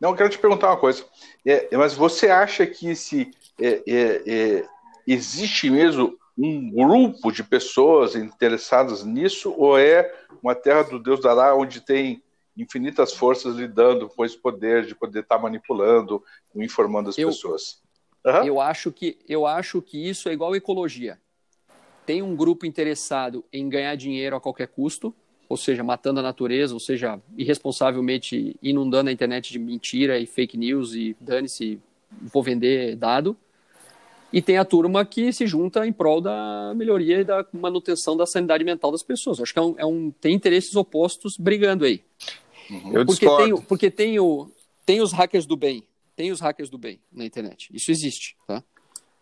Não, 0.00 0.10
eu 0.10 0.16
quero 0.16 0.28
te 0.28 0.38
perguntar 0.38 0.68
uma 0.68 0.76
coisa. 0.76 1.04
É, 1.46 1.76
mas 1.76 1.94
você 1.94 2.28
acha 2.28 2.66
que 2.66 2.90
esse 2.90 3.30
é, 3.60 4.64
existe 5.12 5.70
mesmo 5.70 6.18
um 6.36 6.70
grupo 6.70 7.32
de 7.32 7.42
pessoas 7.42 8.14
interessadas 8.14 9.04
nisso 9.04 9.52
ou 9.56 9.78
é 9.78 10.14
uma 10.42 10.54
terra 10.54 10.82
do 10.82 10.98
Deus 10.98 11.20
dará 11.20 11.54
onde 11.56 11.80
tem 11.80 12.22
infinitas 12.56 13.12
forças 13.12 13.56
lidando 13.56 14.08
com 14.08 14.24
esse 14.24 14.36
poder 14.36 14.84
de 14.84 14.94
poder 14.94 15.20
estar 15.20 15.36
tá 15.36 15.42
manipulando, 15.42 16.22
informando 16.54 17.08
as 17.08 17.18
eu, 17.18 17.28
pessoas? 17.28 17.80
Uhum. 18.24 18.44
Eu 18.44 18.60
acho 18.60 18.92
que 18.92 19.18
eu 19.28 19.46
acho 19.46 19.80
que 19.80 20.08
isso 20.08 20.28
é 20.28 20.32
igual 20.32 20.54
ecologia. 20.54 21.18
Tem 22.04 22.22
um 22.22 22.36
grupo 22.36 22.66
interessado 22.66 23.44
em 23.52 23.68
ganhar 23.68 23.94
dinheiro 23.96 24.36
a 24.36 24.40
qualquer 24.40 24.68
custo, 24.68 25.14
ou 25.48 25.56
seja, 25.56 25.82
matando 25.82 26.20
a 26.20 26.22
natureza, 26.22 26.74
ou 26.74 26.80
seja, 26.80 27.20
irresponsavelmente 27.36 28.56
inundando 28.62 29.10
a 29.10 29.12
internet 29.12 29.52
de 29.52 29.58
mentira 29.58 30.18
e 30.18 30.26
fake 30.26 30.56
news 30.56 30.94
e 30.94 31.16
dane-se, 31.20 31.80
vou 32.10 32.42
vender 32.42 32.96
dado 32.96 33.36
e 34.32 34.42
tem 34.42 34.58
a 34.58 34.64
turma 34.64 35.04
que 35.04 35.32
se 35.32 35.46
junta 35.46 35.86
em 35.86 35.92
prol 35.92 36.20
da 36.20 36.72
melhoria 36.76 37.20
e 37.20 37.24
da 37.24 37.46
manutenção 37.52 38.16
da 38.16 38.26
sanidade 38.26 38.64
mental 38.64 38.92
das 38.92 39.02
pessoas. 39.02 39.40
Acho 39.40 39.52
que 39.52 39.58
é 39.58 39.62
um, 39.62 39.74
é 39.78 39.86
um 39.86 40.10
tem 40.10 40.34
interesses 40.34 40.74
opostos 40.76 41.36
brigando 41.36 41.84
aí. 41.84 42.02
Uhum. 42.70 42.92
Eu 42.92 43.06
porque 43.06 43.26
discordo. 43.26 43.56
tem, 43.56 43.64
porque 43.64 43.90
tem, 43.90 44.18
o, 44.18 44.50
tem 44.84 45.00
os 45.00 45.12
hackers 45.12 45.46
do 45.46 45.56
bem, 45.56 45.82
tem 46.14 46.30
os 46.30 46.40
hackers 46.40 46.68
do 46.68 46.76
bem 46.76 47.00
na 47.10 47.24
internet. 47.24 47.70
Isso 47.72 47.90
existe, 47.90 48.36
tá? 48.46 48.62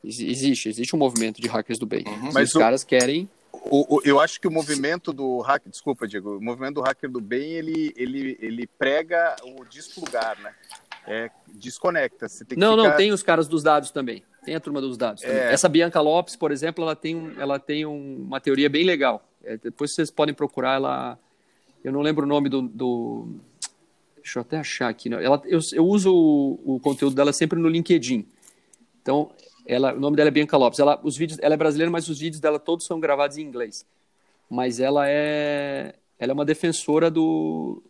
Existe, 0.02 0.68
existe 0.68 0.94
um 0.94 0.98
movimento 0.98 1.40
de 1.40 1.48
hackers 1.48 1.78
do 1.78 1.86
bem. 1.86 2.04
Uhum. 2.06 2.30
Mas 2.32 2.50
os 2.50 2.54
o, 2.54 2.58
caras 2.58 2.84
querem. 2.84 3.28
O, 3.52 3.96
o, 3.96 4.02
eu 4.04 4.20
acho 4.20 4.40
que 4.40 4.46
o 4.46 4.50
movimento 4.50 5.12
do 5.12 5.40
hacker, 5.40 5.70
desculpa, 5.70 6.06
Diego, 6.06 6.36
o 6.36 6.40
movimento 6.40 6.74
do 6.74 6.80
hacker 6.82 7.10
do 7.10 7.20
bem, 7.20 7.52
ele, 7.52 7.92
ele, 7.96 8.38
ele 8.40 8.66
prega 8.66 9.34
o 9.42 9.64
desplugar, 9.64 10.40
né? 10.40 10.54
É, 11.08 11.30
desconecta. 11.54 12.26
não, 12.56 12.76
ficar... 12.76 12.88
não, 12.88 12.96
tem 12.96 13.12
os 13.12 13.22
caras 13.22 13.46
dos 13.48 13.62
dados 13.62 13.90
também. 13.90 14.22
Tem 14.46 14.54
a 14.54 14.60
turma 14.60 14.80
dos 14.80 14.96
dados. 14.96 15.24
É. 15.24 15.52
Essa 15.52 15.68
Bianca 15.68 16.00
Lopes, 16.00 16.36
por 16.36 16.52
exemplo, 16.52 16.84
ela 16.84 16.94
tem, 16.94 17.32
ela 17.36 17.58
tem 17.58 17.84
um, 17.84 18.22
uma 18.28 18.40
teoria 18.40 18.70
bem 18.70 18.84
legal. 18.84 19.20
É, 19.42 19.56
depois 19.56 19.92
vocês 19.92 20.08
podem 20.08 20.32
procurar 20.32 20.76
ela. 20.76 21.18
Eu 21.82 21.90
não 21.90 22.00
lembro 22.00 22.24
o 22.24 22.28
nome 22.28 22.48
do. 22.48 22.62
do 22.62 23.26
deixa 24.22 24.38
eu 24.38 24.42
até 24.42 24.56
achar 24.56 24.88
aqui. 24.88 25.08
Né? 25.08 25.24
Ela, 25.24 25.42
eu, 25.46 25.58
eu 25.72 25.84
uso 25.84 26.14
o, 26.14 26.76
o, 26.76 26.80
conteúdo 26.80 27.16
dela 27.16 27.32
sempre 27.32 27.58
no 27.58 27.68
LinkedIn. 27.68 28.24
Então, 29.02 29.32
ela, 29.66 29.92
o 29.92 29.98
nome 29.98 30.16
dela 30.16 30.28
é 30.28 30.30
Bianca 30.30 30.56
Lopes. 30.56 30.78
Ela, 30.78 31.00
os 31.02 31.16
vídeos, 31.16 31.40
ela 31.42 31.54
é 31.54 31.56
brasileira, 31.56 31.90
mas 31.90 32.08
os 32.08 32.20
vídeos 32.20 32.40
dela 32.40 32.60
todos 32.60 32.86
são 32.86 33.00
gravados 33.00 33.38
em 33.38 33.42
inglês. 33.42 33.84
Mas 34.48 34.78
ela 34.78 35.08
é, 35.08 35.96
ela 36.20 36.30
é 36.30 36.34
uma 36.34 36.44
defensora 36.44 37.10
do, 37.10 37.82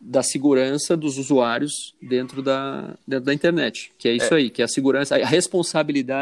da 0.00 0.22
segurança 0.22 0.96
dos 0.96 1.18
usuários 1.18 1.94
dentro 2.00 2.42
da, 2.42 2.96
dentro 3.06 3.26
da 3.26 3.34
internet, 3.34 3.92
que 3.98 4.08
é 4.08 4.12
isso 4.12 4.32
é. 4.32 4.38
aí, 4.38 4.50
que 4.50 4.62
é 4.62 4.64
a 4.64 4.68
segurança, 4.68 5.16
a 5.16 5.26
responsabilidda 5.26 6.16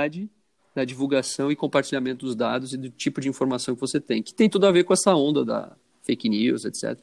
divulgação 0.84 1.50
e 1.50 1.56
compartilhamento 1.56 2.26
dos 2.26 2.34
dados 2.34 2.72
e 2.72 2.76
do 2.76 2.90
tipo 2.90 3.20
de 3.20 3.28
informação 3.28 3.74
que 3.74 3.80
você 3.80 4.00
tem, 4.00 4.22
que 4.22 4.34
tem 4.34 4.48
tudo 4.48 4.66
a 4.66 4.72
ver 4.72 4.84
com 4.84 4.92
essa 4.92 5.14
onda 5.14 5.44
da 5.44 5.76
fake 6.02 6.28
news, 6.28 6.64
etc. 6.64 6.98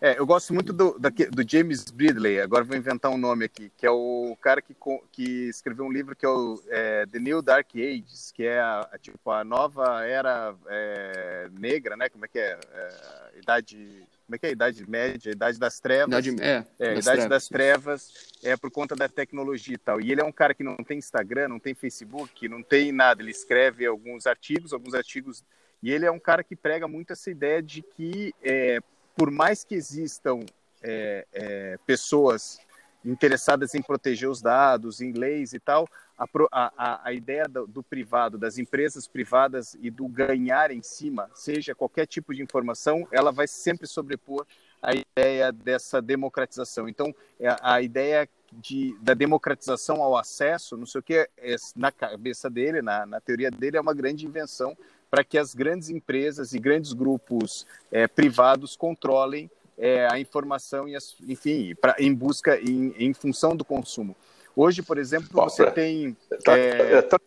É, 0.00 0.18
eu 0.18 0.24
gosto 0.24 0.54
muito 0.54 0.72
do, 0.72 0.96
do 0.96 1.48
James 1.48 1.84
Bridley, 1.90 2.40
agora 2.40 2.62
vou 2.62 2.76
inventar 2.76 3.10
um 3.10 3.18
nome 3.18 3.46
aqui, 3.46 3.72
que 3.76 3.84
é 3.84 3.90
o 3.90 4.36
cara 4.40 4.62
que, 4.62 4.74
que 5.10 5.48
escreveu 5.48 5.84
um 5.84 5.92
livro 5.92 6.14
que 6.14 6.24
é 6.24 6.28
o 6.28 6.62
é, 6.68 7.04
The 7.06 7.18
New 7.18 7.42
Dark 7.42 7.74
Ages, 7.74 8.30
que 8.30 8.44
é 8.44 8.60
a, 8.60 8.88
a 8.92 8.98
tipo, 8.98 9.30
a 9.30 9.42
nova 9.42 10.06
era 10.06 10.54
é, 10.68 11.48
negra, 11.58 11.96
né? 11.96 12.08
Como 12.08 12.24
é 12.24 12.28
que 12.28 12.38
é? 12.38 12.58
é 12.72 13.38
idade 13.38 14.06
como 14.28 14.36
é 14.36 14.38
que 14.38 14.44
é 14.44 14.48
a 14.50 14.52
idade 14.52 14.90
média, 14.90 15.32
a 15.32 15.34
idade 15.34 15.58
das 15.58 15.80
trevas. 15.80 16.26
Idade, 16.26 16.42
é, 16.42 16.64
é 16.78 16.94
das 16.94 17.06
idade 17.06 17.16
trevas. 17.16 17.28
das 17.28 17.48
trevas 17.48 18.12
é 18.44 18.56
por 18.58 18.70
conta 18.70 18.94
da 18.94 19.08
tecnologia 19.08 19.74
e 19.74 19.78
tal. 19.78 20.02
E 20.02 20.12
ele 20.12 20.20
é 20.20 20.24
um 20.24 20.30
cara 20.30 20.52
que 20.52 20.62
não 20.62 20.76
tem 20.76 20.98
Instagram, 20.98 21.48
não 21.48 21.58
tem 21.58 21.74
Facebook, 21.74 22.46
não 22.46 22.62
tem 22.62 22.92
nada. 22.92 23.22
Ele 23.22 23.30
escreve 23.30 23.86
alguns 23.86 24.26
artigos, 24.26 24.74
alguns 24.74 24.92
artigos. 24.92 25.42
E 25.82 25.90
ele 25.90 26.04
é 26.04 26.10
um 26.10 26.18
cara 26.18 26.44
que 26.44 26.54
prega 26.54 26.86
muito 26.86 27.14
essa 27.14 27.30
ideia 27.30 27.62
de 27.62 27.80
que, 27.80 28.34
é, 28.42 28.80
por 29.18 29.32
mais 29.32 29.64
que 29.64 29.74
existam 29.74 30.38
é, 30.80 31.26
é, 31.32 31.78
pessoas 31.84 32.60
interessadas 33.04 33.74
em 33.74 33.82
proteger 33.82 34.28
os 34.28 34.40
dados, 34.40 35.00
em 35.00 35.10
leis 35.10 35.52
e 35.52 35.58
tal, 35.58 35.88
a, 36.16 36.24
a, 36.52 37.08
a 37.08 37.12
ideia 37.12 37.48
do, 37.48 37.66
do, 37.66 37.82
privado, 37.82 38.38
das 38.38 38.58
empresas 38.58 39.08
privadas 39.08 39.76
e 39.80 39.90
do 39.90 40.06
ganhar 40.06 40.70
em 40.70 40.82
cima, 40.82 41.28
seja 41.34 41.74
qualquer 41.74 42.06
tipo 42.06 42.32
de 42.32 42.40
informação, 42.40 43.08
ela 43.10 43.32
vai 43.32 43.48
sempre 43.48 43.88
sobrepor 43.88 44.46
a 44.80 44.92
ideia 44.94 45.50
dessa 45.50 46.00
democratização. 46.00 46.88
Então, 46.88 47.12
é, 47.40 47.56
a 47.60 47.82
ideia 47.82 48.28
de, 48.52 48.96
da 49.00 49.14
democratização 49.14 50.00
ao 50.00 50.16
acesso, 50.16 50.76
não 50.76 50.86
sei 50.86 51.00
o 51.00 51.02
que, 51.02 51.28
é, 51.38 51.56
na 51.74 51.90
cabeça 51.90 52.48
dele, 52.48 52.82
na, 52.82 53.04
na 53.04 53.20
teoria 53.20 53.50
dele, 53.50 53.76
é 53.78 53.80
uma 53.80 53.94
grande 53.94 54.24
invenção 54.24 54.76
para 55.10 55.24
que 55.24 55.38
as 55.38 55.54
grandes 55.54 55.88
empresas 55.90 56.52
e 56.52 56.58
grandes 56.58 56.92
grupos 56.92 57.66
é, 57.90 58.06
privados 58.06 58.76
controlem 58.76 59.50
é, 59.76 60.08
a 60.10 60.18
informação 60.18 60.88
e, 60.88 60.96
as, 60.96 61.14
enfim, 61.26 61.74
pra, 61.74 61.94
em 61.98 62.12
busca, 62.12 62.58
em, 62.60 62.94
em 62.98 63.14
função 63.14 63.56
do 63.56 63.64
consumo. 63.64 64.16
Hoje, 64.54 64.82
por 64.82 64.98
exemplo, 64.98 65.28
você 65.32 65.62
é. 65.62 65.70
tem. 65.70 66.16
Tá, 66.44 66.58
é... 66.58 66.94
é 66.94 67.02
tá, 67.02 67.18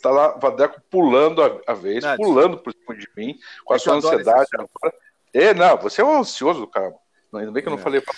tá 0.00 0.10
lá, 0.10 0.28
Vadeco 0.38 0.80
pulando 0.90 1.42
a, 1.42 1.60
a 1.66 1.74
vez, 1.74 2.02
não, 2.02 2.16
pulando 2.16 2.58
por 2.58 2.72
cima 2.72 2.96
de 2.96 3.06
mim, 3.16 3.38
com 3.64 3.74
a 3.74 3.78
sua 3.78 3.96
ansiedade. 3.96 4.48
É, 5.34 5.52
não, 5.52 5.76
você 5.76 6.00
é 6.00 6.04
um 6.04 6.18
ansioso 6.18 6.60
do 6.60 6.66
caramba. 6.66 6.96
Ainda 7.34 7.52
bem 7.52 7.62
que 7.62 7.68
eu 7.68 7.72
não 7.72 7.78
falei 7.78 8.00
pra... 8.00 8.14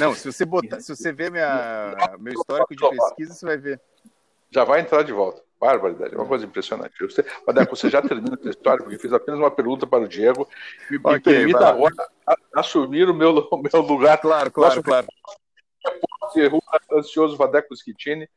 Não, 0.00 0.14
se 0.14 0.32
você 0.32 0.46
botar, 0.46 0.80
se 0.80 0.96
você 0.96 1.12
ver 1.12 1.30
minha, 1.30 1.94
meu 2.18 2.32
histórico 2.32 2.74
de 2.74 2.88
pesquisa, 2.88 3.34
você 3.34 3.44
vai 3.44 3.58
ver. 3.58 3.78
Já 4.50 4.64
vai 4.64 4.80
entrar 4.80 5.02
de 5.02 5.12
volta. 5.12 5.42
Barbaridade, 5.62 6.12
é 6.12 6.18
uma 6.18 6.26
coisa 6.26 6.44
impressionante. 6.44 6.92
Você, 7.00 7.24
Vadeco, 7.46 7.76
você 7.76 7.88
já 7.88 8.02
termina 8.02 8.36
a 8.44 8.48
história, 8.48 8.82
porque 8.82 8.98
fiz 8.98 9.12
apenas 9.12 9.38
uma 9.38 9.50
pergunta 9.50 9.86
para 9.86 10.02
o 10.02 10.08
Diego. 10.08 10.48
Me, 10.90 10.98
okay, 10.98 11.12
me 11.12 11.20
permita 11.20 11.68
agora 11.68 11.94
assumir 12.52 13.08
o 13.08 13.14
meu, 13.14 13.30
o 13.48 13.62
meu 13.62 13.80
lugar. 13.80 14.18
Claro, 14.18 14.50
claro, 14.50 14.82
claro. 14.82 15.06
Ansioso 16.92 17.36
Vadeco 17.36 17.76
Schittini. 17.76 18.28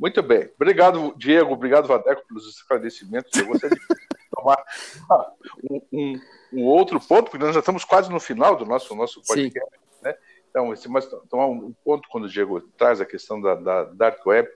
Muito 0.00 0.22
bem. 0.22 0.50
Obrigado, 0.56 1.14
Diego. 1.18 1.52
Obrigado, 1.52 1.86
Vadeco, 1.86 2.26
pelos 2.26 2.48
esclarecimentos. 2.48 3.38
Eu 3.38 3.48
gostaria 3.48 3.76
de 3.76 3.86
tomar 4.34 4.64
ah, 5.10 5.32
um, 5.70 5.82
um, 5.92 6.20
um, 6.54 6.64
outro 6.64 6.98
ponto, 6.98 7.30
porque 7.30 7.44
nós 7.44 7.52
já 7.52 7.60
estamos 7.60 7.84
quase 7.84 8.10
no 8.10 8.18
final 8.18 8.56
do 8.56 8.64
nosso, 8.64 8.94
nosso 8.94 9.20
podcast. 9.26 9.70
Né? 10.00 10.14
Então, 10.48 10.72
esse, 10.72 10.88
mas 10.88 11.06
tomar 11.28 11.44
um 11.44 11.74
ponto 11.84 12.08
quando 12.08 12.24
o 12.24 12.28
Diego 12.30 12.58
traz 12.78 13.02
a 13.02 13.06
questão 13.06 13.38
da, 13.38 13.54
da 13.54 13.84
Dark 13.84 14.24
Web, 14.24 14.48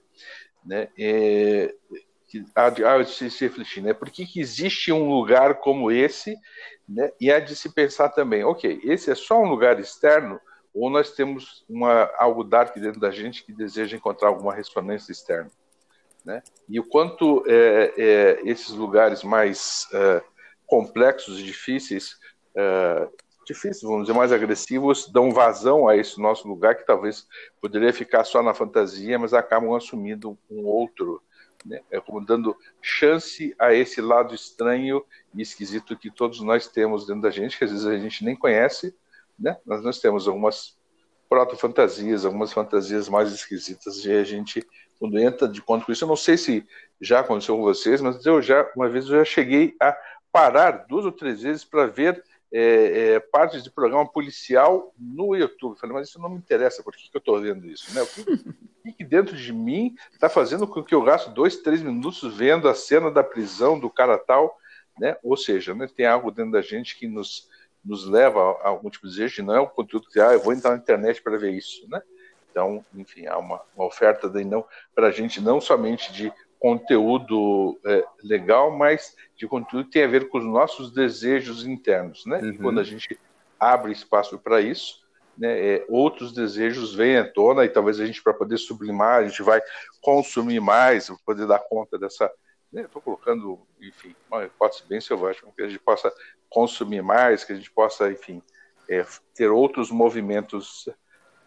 né? 0.64 0.88
É, 0.98 1.74
de, 2.70 2.84
há 2.84 3.02
de 3.02 3.10
se 3.10 3.44
refletir, 3.44 3.82
né? 3.82 3.92
Por 3.92 4.10
que, 4.10 4.26
que 4.26 4.40
existe 4.40 4.92
um 4.92 5.08
lugar 5.08 5.56
como 5.56 5.90
esse, 5.90 6.36
né? 6.88 7.10
E 7.20 7.30
há 7.30 7.40
de 7.40 7.54
se 7.54 7.72
pensar 7.72 8.10
também, 8.10 8.44
ok, 8.44 8.80
esse 8.84 9.10
é 9.10 9.14
só 9.14 9.40
um 9.40 9.48
lugar 9.48 9.78
externo, 9.78 10.40
ou 10.74 10.90
nós 10.90 11.12
temos 11.12 11.64
uma, 11.68 12.10
algo 12.16 12.42
dark 12.42 12.74
dentro 12.76 13.00
da 13.00 13.10
gente 13.10 13.44
que 13.44 13.52
deseja 13.52 13.96
encontrar 13.96 14.28
alguma 14.28 14.52
ressonância 14.52 15.12
externa. 15.12 15.50
Né? 16.24 16.42
E 16.68 16.80
o 16.80 16.84
quanto 16.84 17.44
é, 17.46 17.92
é, 17.96 18.40
esses 18.44 18.70
lugares 18.70 19.22
mais 19.22 19.86
é, 19.92 20.22
complexos 20.66 21.38
e 21.38 21.44
difíceis, 21.44 22.16
é, 22.56 23.08
difíceis, 23.46 23.82
vamos 23.82 24.06
dizer, 24.06 24.16
mais 24.16 24.32
agressivos, 24.32 25.06
dão 25.12 25.30
vazão 25.30 25.86
a 25.86 25.96
esse 25.96 26.20
nosso 26.20 26.48
lugar 26.48 26.76
que 26.76 26.86
talvez 26.86 27.26
poderia 27.60 27.92
ficar 27.92 28.24
só 28.24 28.42
na 28.42 28.54
fantasia, 28.54 29.18
mas 29.18 29.34
acabam 29.34 29.74
assumindo 29.74 30.36
um 30.50 30.64
outro, 30.64 31.22
né? 31.64 31.80
é 31.90 32.00
dando 32.26 32.56
chance 32.82 33.54
a 33.58 33.72
esse 33.72 34.00
lado 34.00 34.34
estranho 34.34 35.04
e 35.34 35.40
esquisito 35.40 35.96
que 35.96 36.10
todos 36.10 36.40
nós 36.40 36.68
temos 36.68 37.06
dentro 37.06 37.22
da 37.22 37.30
gente, 37.30 37.56
que 37.56 37.64
às 37.64 37.70
vezes 37.70 37.86
a 37.86 37.98
gente 37.98 38.24
nem 38.24 38.36
conhece, 38.36 38.94
né? 39.38 39.56
Nós, 39.64 39.82
nós 39.82 40.00
temos 40.00 40.28
algumas 40.28 40.76
proto-fantasias, 41.28 42.24
algumas 42.24 42.52
fantasias 42.52 43.08
mais 43.08 43.32
esquisitas, 43.32 44.04
e 44.04 44.12
a 44.12 44.22
gente, 44.22 44.64
quando 44.98 45.18
entra 45.18 45.48
de 45.48 45.60
conta 45.62 45.84
com 45.84 45.92
isso, 45.92 46.04
eu 46.04 46.08
não 46.08 46.16
sei 46.16 46.36
se 46.36 46.66
já 47.00 47.20
aconteceu 47.20 47.56
com 47.56 47.62
vocês, 47.62 48.00
mas 48.00 48.24
eu 48.24 48.40
já, 48.40 48.70
uma 48.76 48.88
vez 48.88 49.06
eu 49.06 49.18
já 49.18 49.24
cheguei 49.24 49.74
a 49.80 49.96
parar 50.30 50.86
duas 50.88 51.04
ou 51.04 51.12
três 51.12 51.42
vezes 51.42 51.64
para 51.64 51.86
ver 51.86 52.22
é, 52.56 53.14
é, 53.14 53.20
partes 53.20 53.64
de 53.64 53.70
programa 53.70 54.06
policial 54.06 54.94
no 54.96 55.34
YouTube. 55.34 55.76
Falei, 55.76 55.96
mas 55.96 56.08
isso 56.08 56.20
não 56.20 56.28
me 56.28 56.36
interessa, 56.36 56.84
por 56.84 56.94
que, 56.94 57.10
que 57.10 57.16
eu 57.16 57.18
estou 57.18 57.40
vendo 57.40 57.66
isso? 57.66 57.92
Né? 57.92 58.00
O 58.00 58.06
que, 58.06 58.92
que 58.92 59.04
dentro 59.04 59.36
de 59.36 59.52
mim 59.52 59.96
está 60.12 60.28
fazendo 60.28 60.64
com 60.64 60.80
que 60.80 60.94
eu 60.94 61.02
gaste 61.02 61.30
dois, 61.30 61.56
três 61.56 61.82
minutos 61.82 62.36
vendo 62.36 62.68
a 62.68 62.74
cena 62.74 63.10
da 63.10 63.24
prisão 63.24 63.76
do 63.76 63.90
cara 63.90 64.16
tal? 64.16 64.56
Né? 65.00 65.16
Ou 65.24 65.36
seja, 65.36 65.74
né, 65.74 65.88
tem 65.88 66.06
algo 66.06 66.30
dentro 66.30 66.52
da 66.52 66.62
gente 66.62 66.96
que 66.96 67.08
nos 67.08 67.52
nos 67.84 68.06
leva 68.06 68.40
a 68.62 68.68
algum 68.68 68.88
tipo 68.88 69.06
de 69.06 69.12
desejo, 69.12 69.44
não 69.44 69.54
é 69.54 69.60
um 69.60 69.66
conteúdo 69.66 70.08
que, 70.08 70.18
ah, 70.18 70.32
eu 70.32 70.40
vou 70.40 70.54
entrar 70.54 70.70
na 70.70 70.78
internet 70.78 71.20
para 71.20 71.36
ver 71.36 71.52
isso, 71.52 71.86
né? 71.90 72.00
Então, 72.50 72.82
enfim, 72.94 73.26
há 73.26 73.36
uma, 73.36 73.60
uma 73.76 73.84
oferta 73.84 74.26
não 74.44 74.64
para 74.94 75.08
a 75.08 75.10
gente 75.10 75.38
não 75.38 75.60
somente 75.60 76.10
de 76.10 76.32
conteúdo 76.64 77.78
é, 77.84 78.02
legal, 78.22 78.70
mas 78.70 79.14
de 79.36 79.46
conteúdo 79.46 79.84
que 79.84 79.90
tem 79.90 80.04
a 80.04 80.08
ver 80.08 80.30
com 80.30 80.38
os 80.38 80.46
nossos 80.46 80.90
desejos 80.90 81.66
internos, 81.66 82.24
né? 82.24 82.38
Uhum. 82.38 82.48
E 82.48 82.56
quando 82.56 82.80
a 82.80 82.82
gente 82.82 83.20
abre 83.60 83.92
espaço 83.92 84.38
para 84.38 84.62
isso, 84.62 85.04
né, 85.36 85.74
é, 85.74 85.84
outros 85.90 86.32
desejos 86.32 86.94
vêm 86.94 87.18
à 87.18 87.30
tona 87.30 87.66
e 87.66 87.68
talvez 87.68 88.00
a 88.00 88.06
gente 88.06 88.22
para 88.22 88.32
poder 88.32 88.56
sublimar, 88.56 89.18
a 89.18 89.28
gente 89.28 89.42
vai 89.42 89.60
consumir 90.00 90.58
mais, 90.58 91.10
poder 91.26 91.46
dar 91.46 91.58
conta 91.58 91.98
dessa 91.98 92.32
Estou 92.72 92.82
né, 92.82 93.04
colocando, 93.04 93.60
enfim, 93.80 94.16
uma 94.28 94.46
hipótese 94.46 94.84
bem 94.88 95.00
selvagem, 95.02 95.42
que 95.54 95.62
a 95.62 95.68
gente 95.68 95.78
possa 95.78 96.10
consumir 96.48 97.02
mais, 97.02 97.44
que 97.44 97.52
a 97.52 97.56
gente 97.56 97.70
possa, 97.70 98.10
enfim, 98.10 98.42
é, 98.88 99.04
ter 99.34 99.50
outros 99.50 99.90
movimentos 99.90 100.88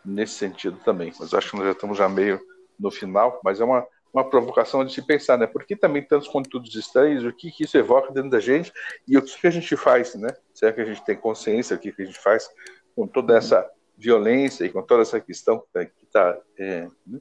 nesse 0.06 0.36
sentido 0.36 0.78
também. 0.86 1.12
Mas 1.20 1.34
acho 1.34 1.50
que 1.50 1.58
nós 1.58 1.66
já 1.66 1.72
estamos 1.72 1.98
já 1.98 2.08
meio 2.08 2.40
no 2.80 2.92
final, 2.92 3.42
mas 3.44 3.60
é 3.60 3.66
uma, 3.66 3.86
uma 4.18 4.28
provocação 4.28 4.84
de 4.84 4.92
se 4.92 5.02
pensar, 5.02 5.38
né? 5.38 5.46
Por 5.46 5.64
que 5.64 5.76
também 5.76 6.02
tantos 6.02 6.28
conteúdos 6.28 6.74
estranhos? 6.76 7.24
O 7.24 7.32
que, 7.32 7.52
que 7.52 7.64
isso 7.64 7.78
evoca 7.78 8.12
dentro 8.12 8.32
da 8.32 8.40
gente? 8.40 8.74
E 9.08 9.16
o 9.16 9.22
que, 9.22 9.40
que 9.40 9.48
a 9.48 9.52
gente 9.52 9.78
faz, 9.78 10.16
né? 10.16 10.30
Será 10.54 10.74
que 10.74 10.82
a 10.82 10.86
gente 10.86 11.06
tem 11.06 11.16
consciência 11.16 11.76
do 11.76 11.80
que, 11.80 11.92
que 11.92 12.02
a 12.02 12.06
gente 12.06 12.20
faz 12.20 12.50
com 12.96 13.08
toda 13.08 13.38
essa 13.38 13.70
violência 13.96 14.66
e 14.66 14.70
com 14.70 14.82
toda 14.82 15.04
essa 15.04 15.20
questão 15.20 15.64
que 15.72 16.06
está 16.06 16.38
é, 16.58 16.88
né? 17.06 17.20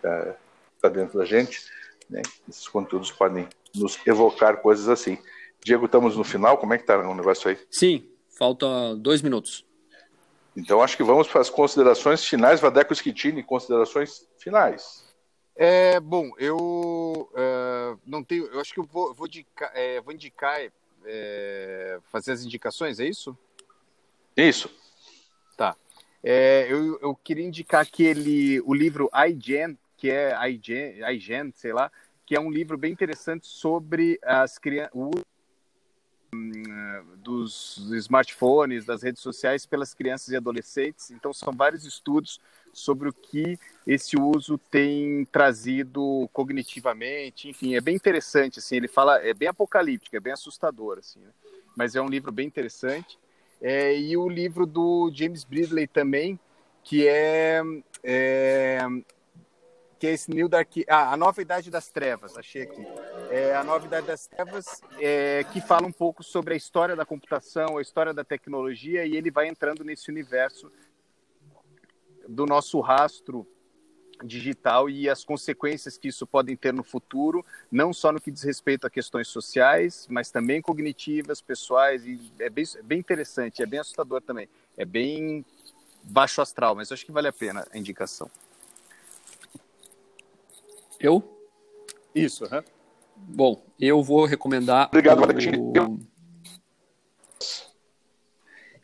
tá, 0.00 0.36
tá 0.80 0.88
dentro 0.88 1.18
da 1.18 1.26
gente? 1.26 1.60
Né? 2.08 2.22
Esses 2.48 2.66
conteúdos 2.66 3.12
podem 3.12 3.46
nos 3.74 3.98
evocar 4.06 4.62
coisas 4.62 4.88
assim. 4.88 5.18
Diego, 5.62 5.84
estamos 5.84 6.16
no 6.16 6.24
final, 6.24 6.56
como 6.56 6.72
é 6.72 6.78
que 6.78 6.84
está 6.84 6.98
o 6.98 7.14
negócio 7.14 7.50
aí? 7.50 7.58
Sim, 7.70 8.08
falta 8.38 8.96
dois 8.96 9.20
minutos. 9.20 9.66
Então 10.56 10.82
acho 10.82 10.96
que 10.96 11.02
vamos 11.02 11.28
para 11.28 11.42
as 11.42 11.50
considerações 11.50 12.24
finais, 12.24 12.58
Vadeco 12.58 12.94
Schittini, 12.94 13.42
considerações 13.42 14.26
finais. 14.38 15.07
É, 15.60 15.98
bom, 15.98 16.30
eu 16.38 17.28
é, 17.34 17.96
não 18.06 18.22
tenho, 18.22 18.46
eu 18.46 18.60
acho 18.60 18.72
que 18.72 18.78
eu 18.78 18.84
vou, 18.84 19.12
vou, 19.12 19.26
indicar, 19.26 19.72
é, 19.74 20.00
vou 20.00 20.14
indicar 20.14 20.56
é, 21.04 21.98
fazer 22.04 22.30
as 22.30 22.44
indicações, 22.44 23.00
é 23.00 23.04
isso? 23.04 23.36
Isso. 24.36 24.70
Tá. 25.56 25.74
É, 26.22 26.68
eu, 26.70 27.00
eu 27.00 27.12
queria 27.16 27.44
indicar 27.44 27.80
aquele, 27.80 28.60
o 28.60 28.72
livro 28.72 29.10
iGen, 29.28 29.76
que 29.96 30.08
é 30.08 30.32
iGen, 30.48 31.02
iGen, 31.14 31.52
sei 31.52 31.72
lá, 31.72 31.90
que 32.24 32.36
é 32.36 32.40
um 32.40 32.52
livro 32.52 32.78
bem 32.78 32.92
interessante 32.92 33.48
sobre 33.48 34.16
as 34.22 34.58
crianças 34.58 34.92
dos 37.16 37.78
smartphones, 37.94 38.84
das 38.84 39.02
redes 39.02 39.20
sociais 39.20 39.66
pelas 39.66 39.92
crianças 39.92 40.28
e 40.28 40.36
adolescentes. 40.36 41.10
Então 41.10 41.32
são 41.32 41.52
vários 41.52 41.84
estudos 41.84 42.40
sobre 42.72 43.08
o 43.08 43.12
que 43.12 43.58
esse 43.86 44.16
uso 44.16 44.58
tem 44.58 45.24
trazido 45.26 46.28
cognitivamente, 46.32 47.48
enfim, 47.48 47.74
é 47.74 47.80
bem 47.80 47.94
interessante 47.94 48.58
assim, 48.58 48.76
ele 48.76 48.88
fala, 48.88 49.18
é 49.24 49.32
bem 49.32 49.48
apocalíptico, 49.48 50.16
é 50.16 50.20
bem 50.20 50.32
assustador 50.32 50.98
assim, 50.98 51.20
né? 51.20 51.30
mas 51.76 51.94
é 51.94 52.02
um 52.02 52.08
livro 52.08 52.32
bem 52.32 52.46
interessante. 52.46 53.18
É, 53.60 53.96
e 53.96 54.16
o 54.16 54.28
livro 54.28 54.66
do 54.66 55.10
James 55.12 55.44
Bridley 55.44 55.86
também, 55.86 56.38
que 56.82 57.06
é, 57.06 57.60
é 58.02 58.80
que 59.98 60.06
é 60.06 60.12
esse 60.12 60.30
New 60.30 60.48
Dark... 60.48 60.70
Ah, 60.88 61.12
a 61.12 61.16
Nova 61.16 61.42
Idade 61.42 61.70
das 61.70 61.90
Trevas, 61.90 62.38
achei 62.38 62.62
aqui. 62.62 62.86
É 63.30 63.54
a 63.54 63.64
Nova 63.64 63.84
Idade 63.84 64.06
das 64.06 64.26
Trevas, 64.26 64.80
é, 65.00 65.44
que 65.52 65.60
fala 65.60 65.86
um 65.86 65.92
pouco 65.92 66.22
sobre 66.22 66.54
a 66.54 66.56
história 66.56 66.94
da 66.94 67.04
computação, 67.04 67.76
a 67.76 67.82
história 67.82 68.14
da 68.14 68.22
tecnologia, 68.22 69.04
e 69.04 69.16
ele 69.16 69.30
vai 69.30 69.48
entrando 69.48 69.84
nesse 69.84 70.10
universo 70.10 70.70
do 72.28 72.44
nosso 72.44 72.78
rastro 72.80 73.46
digital 74.24 74.90
e 74.90 75.08
as 75.08 75.24
consequências 75.24 75.96
que 75.96 76.08
isso 76.08 76.26
podem 76.26 76.56
ter 76.56 76.72
no 76.72 76.82
futuro, 76.82 77.44
não 77.70 77.92
só 77.92 78.12
no 78.12 78.20
que 78.20 78.30
diz 78.30 78.42
respeito 78.42 78.86
a 78.86 78.90
questões 78.90 79.28
sociais, 79.28 80.06
mas 80.10 80.30
também 80.30 80.60
cognitivas, 80.60 81.40
pessoais, 81.40 82.04
e 82.04 82.20
é 82.38 82.50
bem, 82.50 82.64
é 82.76 82.82
bem 82.82 82.98
interessante, 82.98 83.62
é 83.62 83.66
bem 83.66 83.80
assustador 83.80 84.20
também. 84.20 84.48
É 84.76 84.84
bem 84.84 85.44
baixo 86.02 86.40
astral, 86.40 86.74
mas 86.74 86.90
acho 86.92 87.06
que 87.06 87.12
vale 87.12 87.28
a 87.28 87.32
pena 87.32 87.66
a 87.72 87.78
indicação. 87.78 88.30
Eu? 91.00 91.22
Isso, 92.14 92.44
uhum. 92.44 92.62
Bom, 93.16 93.64
eu 93.80 94.02
vou 94.02 94.24
recomendar. 94.24 94.88
Obrigado, 94.88 95.20
o... 95.22 96.17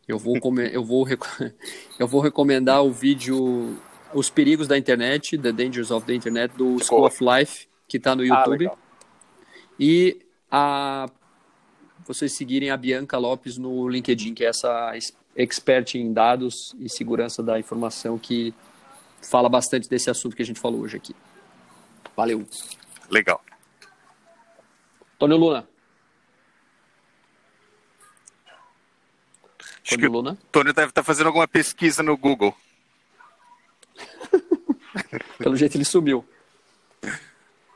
Eu 0.07 0.19
vou, 0.19 0.37
eu, 0.71 0.85
vou 0.85 1.07
eu 1.99 2.07
vou 2.07 2.21
recomendar 2.21 2.83
o 2.83 2.93
vídeo 2.93 3.79
Os 4.12 4.29
Perigos 4.29 4.69
da 4.69 4.77
Internet, 4.77 5.38
The 5.38 5.53
Dangers 5.53 5.90
of 5.90 6.07
the 6.07 6.14
Internet, 6.14 6.55
do 6.57 6.83
School 6.85 7.07
of 7.07 7.19
Life, 7.25 7.67
que 7.88 7.97
está 7.97 8.14
no 8.14 8.23
ah, 8.23 8.27
YouTube. 8.27 8.67
Ah, 8.69 8.77
e 9.79 10.19
a 10.51 11.07
vocês 12.07 12.37
seguirem 12.37 12.71
a 12.71 12.77
Bianca 12.77 13.17
Lopes 13.17 13.57
no 13.57 13.88
LinkedIn, 13.88 14.35
que 14.35 14.45
é 14.45 14.49
essa 14.49 14.93
expert 15.35 15.95
em 15.95 16.12
dados 16.12 16.75
e 16.79 16.88
segurança 16.88 17.43
da 17.43 17.59
informação 17.59 18.19
que 18.19 18.55
fala 19.23 19.49
bastante 19.49 19.88
desse 19.88 20.11
assunto 20.11 20.37
que 20.37 20.43
a 20.43 20.45
gente 20.45 20.61
falou 20.61 20.83
hoje 20.83 20.99
aqui. 20.99 21.17
Valeu. 22.14 22.47
Legal. 23.11 23.43
Tony 25.19 25.35
Luna. 25.35 25.67
Tony 29.88 30.07
Luna. 30.07 30.38
Tony 30.51 30.73
deve 30.73 30.88
estar 30.88 31.03
tá 31.03 31.05
fazendo 31.05 31.27
alguma 31.27 31.47
pesquisa 31.47 32.03
no 32.03 32.16
Google. 32.16 32.55
Pelo 35.38 35.57
jeito 35.57 35.77
ele 35.77 35.85
sumiu. 35.85 36.25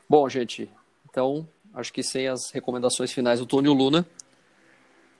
Bom, 0.07 0.27
gente, 0.27 0.69
então 1.09 1.47
acho 1.73 1.93
que 1.93 2.01
sem 2.01 2.27
as 2.27 2.51
recomendações 2.51 3.11
finais 3.11 3.39
do 3.39 3.45
Tony 3.45 3.69
Luna, 3.69 4.05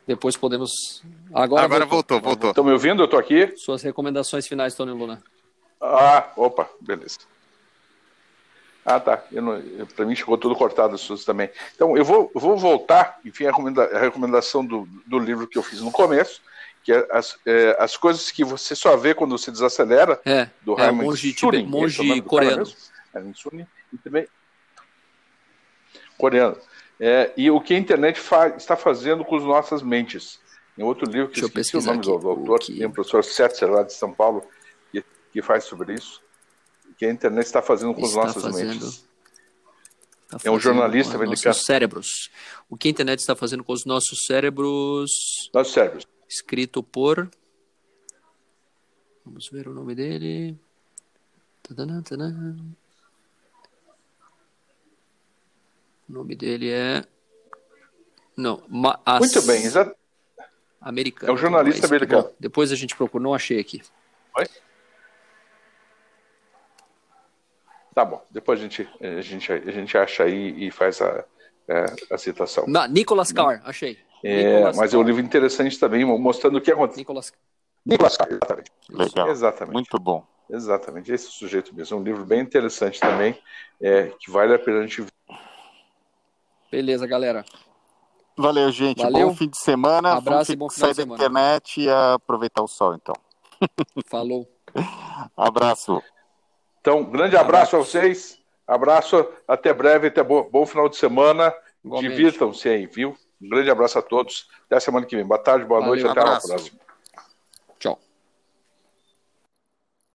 depois 0.07 0.35
podemos. 0.35 1.03
Agora, 1.31 1.63
Agora 1.63 1.85
voltou, 1.85 2.19
voltou. 2.19 2.49
Estão 2.49 2.63
me 2.63 2.71
ouvindo? 2.71 3.03
Eu 3.03 3.05
estou 3.05 3.19
aqui. 3.19 3.55
Suas 3.55 3.83
recomendações 3.83 4.47
finais, 4.47 4.73
Tony 4.73 4.91
Luna. 4.91 5.21
Ah, 5.79 6.31
opa, 6.35 6.67
beleza. 6.81 7.19
Ah, 8.83 8.99
tá. 8.99 9.23
Para 9.95 10.05
mim 10.05 10.15
chegou 10.15 10.35
tudo 10.35 10.55
cortado 10.55 10.95
as 10.95 11.01
suas 11.01 11.23
também. 11.23 11.49
Então, 11.75 11.95
eu 11.95 12.03
vou, 12.03 12.31
vou 12.33 12.57
voltar, 12.57 13.19
enfim, 13.23 13.45
a 13.45 13.99
recomendação 13.99 14.65
do, 14.65 14.87
do 15.05 15.19
livro 15.19 15.47
que 15.47 15.59
eu 15.59 15.63
fiz 15.63 15.79
no 15.81 15.91
começo, 15.91 16.41
que 16.89 16.93
é 16.93 17.07
as, 17.11 17.37
é, 17.45 17.77
as 17.79 17.95
coisas 17.95 18.31
que 18.31 18.43
você 18.43 18.75
só 18.75 18.97
vê 18.97 19.13
quando 19.13 19.37
você 19.37 19.51
desacelera, 19.51 20.19
é, 20.25 20.49
do 20.63 20.73
é, 20.73 20.85
Raymond 20.85 21.05
monge, 21.05 21.37
Surin, 21.37 21.65
monge 21.67 22.11
é 22.11 22.19
coreano. 22.19 22.63
E 23.93 23.97
também 23.99 24.27
coreano. 26.17 26.57
É, 26.99 27.31
e 27.37 27.51
o 27.51 27.61
que 27.61 27.75
a 27.75 27.77
internet 27.77 28.19
fa 28.19 28.47
está 28.49 28.75
fazendo 28.75 29.23
com 29.23 29.35
as 29.35 29.43
nossas 29.43 29.83
mentes. 29.83 30.39
Em 30.75 30.81
outro 30.81 31.05
livro 31.05 31.27
que 31.29 31.41
Deixa 31.41 31.59
esqueci 31.59 31.77
o 31.77 31.81
nome 31.81 32.01
do, 32.01 32.17
do 32.17 32.29
autor, 32.29 32.59
tem 32.59 32.85
o 32.85 32.91
professor 32.91 33.23
Setzer 33.23 33.69
lá 33.69 33.83
de 33.83 33.93
São 33.93 34.11
Paulo, 34.11 34.43
que, 34.91 35.05
que 35.31 35.41
faz 35.43 35.65
sobre 35.65 35.93
isso 35.93 36.21
que 36.97 37.05
a 37.05 37.11
internet 37.11 37.45
está 37.45 37.61
fazendo 37.61 37.93
com 37.93 38.01
está 38.01 38.19
as 38.21 38.27
nossas 38.27 38.43
fazendo, 38.43 38.71
mentes. 38.71 39.07
é 40.43 40.51
um 40.51 40.59
jornalista 40.59 41.17
com 41.17 41.23
americano. 41.23 41.49
Nossos 41.51 41.65
cérebros. 41.65 42.07
O 42.67 42.75
que 42.75 42.89
a 42.89 42.91
internet 42.91 43.19
está 43.19 43.35
fazendo 43.35 43.63
com 43.63 43.71
os 43.71 43.85
nossos 43.85 44.25
cérebros? 44.25 45.09
Nossos 45.53 45.73
cérebros. 45.73 46.05
Escrito 46.29 46.83
por. 46.83 47.27
Vamos 49.25 49.49
ver 49.49 49.67
o 49.67 49.73
nome 49.73 49.95
dele. 49.95 50.55
Tadana, 51.63 52.03
tadana. 52.03 52.55
O 56.07 56.13
nome 56.13 56.35
dele 56.35 56.69
é. 56.69 57.03
Não, 58.37 58.63
Ma... 58.69 58.99
As... 59.03 59.19
Muito 59.19 59.41
bem, 59.47 59.63
exato. 59.63 59.95
Americano. 60.79 61.31
É 61.31 61.33
um 61.33 61.37
jornalista 61.37 61.87
americano. 61.87 62.23
Bom, 62.23 62.35
depois 62.39 62.71
a 62.71 62.75
gente 62.75 62.95
procura, 62.95 63.23
não 63.23 63.33
achei 63.33 63.59
aqui. 63.59 63.81
Oi? 64.37 64.45
Tá 67.93 68.05
bom, 68.05 68.23
depois 68.29 68.59
a 68.59 68.63
gente, 68.63 68.87
a 69.01 69.21
gente, 69.21 69.51
a 69.51 69.71
gente 69.71 69.97
acha 69.97 70.23
aí 70.23 70.67
e 70.67 70.71
faz 70.71 71.01
a, 71.01 71.25
é, 71.67 71.85
a 72.11 72.17
citação. 72.17 72.65
Na, 72.67 72.87
Nicolas 72.87 73.31
Carr, 73.31 73.61
achei. 73.65 73.99
É, 74.23 74.63
mas 74.65 74.77
Carr. 74.77 74.93
é 74.93 74.97
um 74.97 75.03
livro 75.03 75.21
interessante 75.21 75.79
também, 75.79 76.05
mostrando 76.05 76.57
o 76.57 76.61
que 76.61 76.71
aconteceu. 76.71 76.99
Nicolas... 76.99 77.33
Nicolas 77.85 78.17
Carr, 78.17 78.29
exatamente. 78.31 78.71
Legal. 78.89 79.29
Exatamente. 79.29 79.73
Muito 79.73 79.99
bom. 79.99 80.25
Exatamente, 80.49 81.11
esse 81.11 81.31
sujeito 81.31 81.73
mesmo. 81.75 81.97
É 81.97 81.99
um 82.01 82.03
livro 82.03 82.25
bem 82.25 82.39
interessante 82.39 82.99
também, 82.99 83.37
é, 83.79 84.11
que 84.19 84.31
vale 84.31 84.53
a 84.53 84.59
pena 84.59 84.79
a 84.79 84.81
gente 84.81 85.01
ver. 85.01 85.11
Beleza, 86.71 87.05
galera. 87.05 87.45
Valeu, 88.35 88.71
gente. 88.71 89.01
Valeu. 89.01 89.29
Bom 89.29 89.35
fim 89.35 89.49
de 89.49 89.59
semana. 89.59 90.13
Abraço 90.13 90.29
Vamos 90.31 90.49
e 90.49 90.55
bom 90.55 90.69
final 90.69 90.93
sair 90.93 91.05
da 91.05 91.13
internet 91.13 91.81
e 91.81 91.89
aproveitar 91.89 92.63
o 92.63 92.67
sol, 92.67 92.95
então. 92.95 93.15
Falou. 94.07 94.47
Abraço. 95.35 96.01
Então, 96.79 97.03
grande 97.03 97.35
abraço 97.35 97.75
a 97.75 97.79
vocês. 97.79 98.39
Abraço, 98.65 99.27
até 99.47 99.73
breve, 99.73 100.07
até 100.07 100.23
bom, 100.23 100.47
bom 100.49 100.65
final 100.65 100.87
de 100.87 100.95
semana. 100.95 101.53
Divirtam-se 101.83 102.69
aí, 102.69 102.85
viu? 102.85 103.15
Um 103.41 103.49
grande 103.49 103.71
abraço 103.71 103.97
a 103.97 104.01
todos. 104.01 104.47
Até 104.65 104.79
semana 104.79 105.05
que 105.05 105.15
vem. 105.15 105.25
Boa 105.25 105.39
tarde, 105.41 105.65
boa 105.65 105.79
Valeu, 105.79 105.95
noite, 105.95 106.07
até 106.07 106.19
abraço. 106.19 106.47
a 106.47 106.55
próxima. 106.55 106.79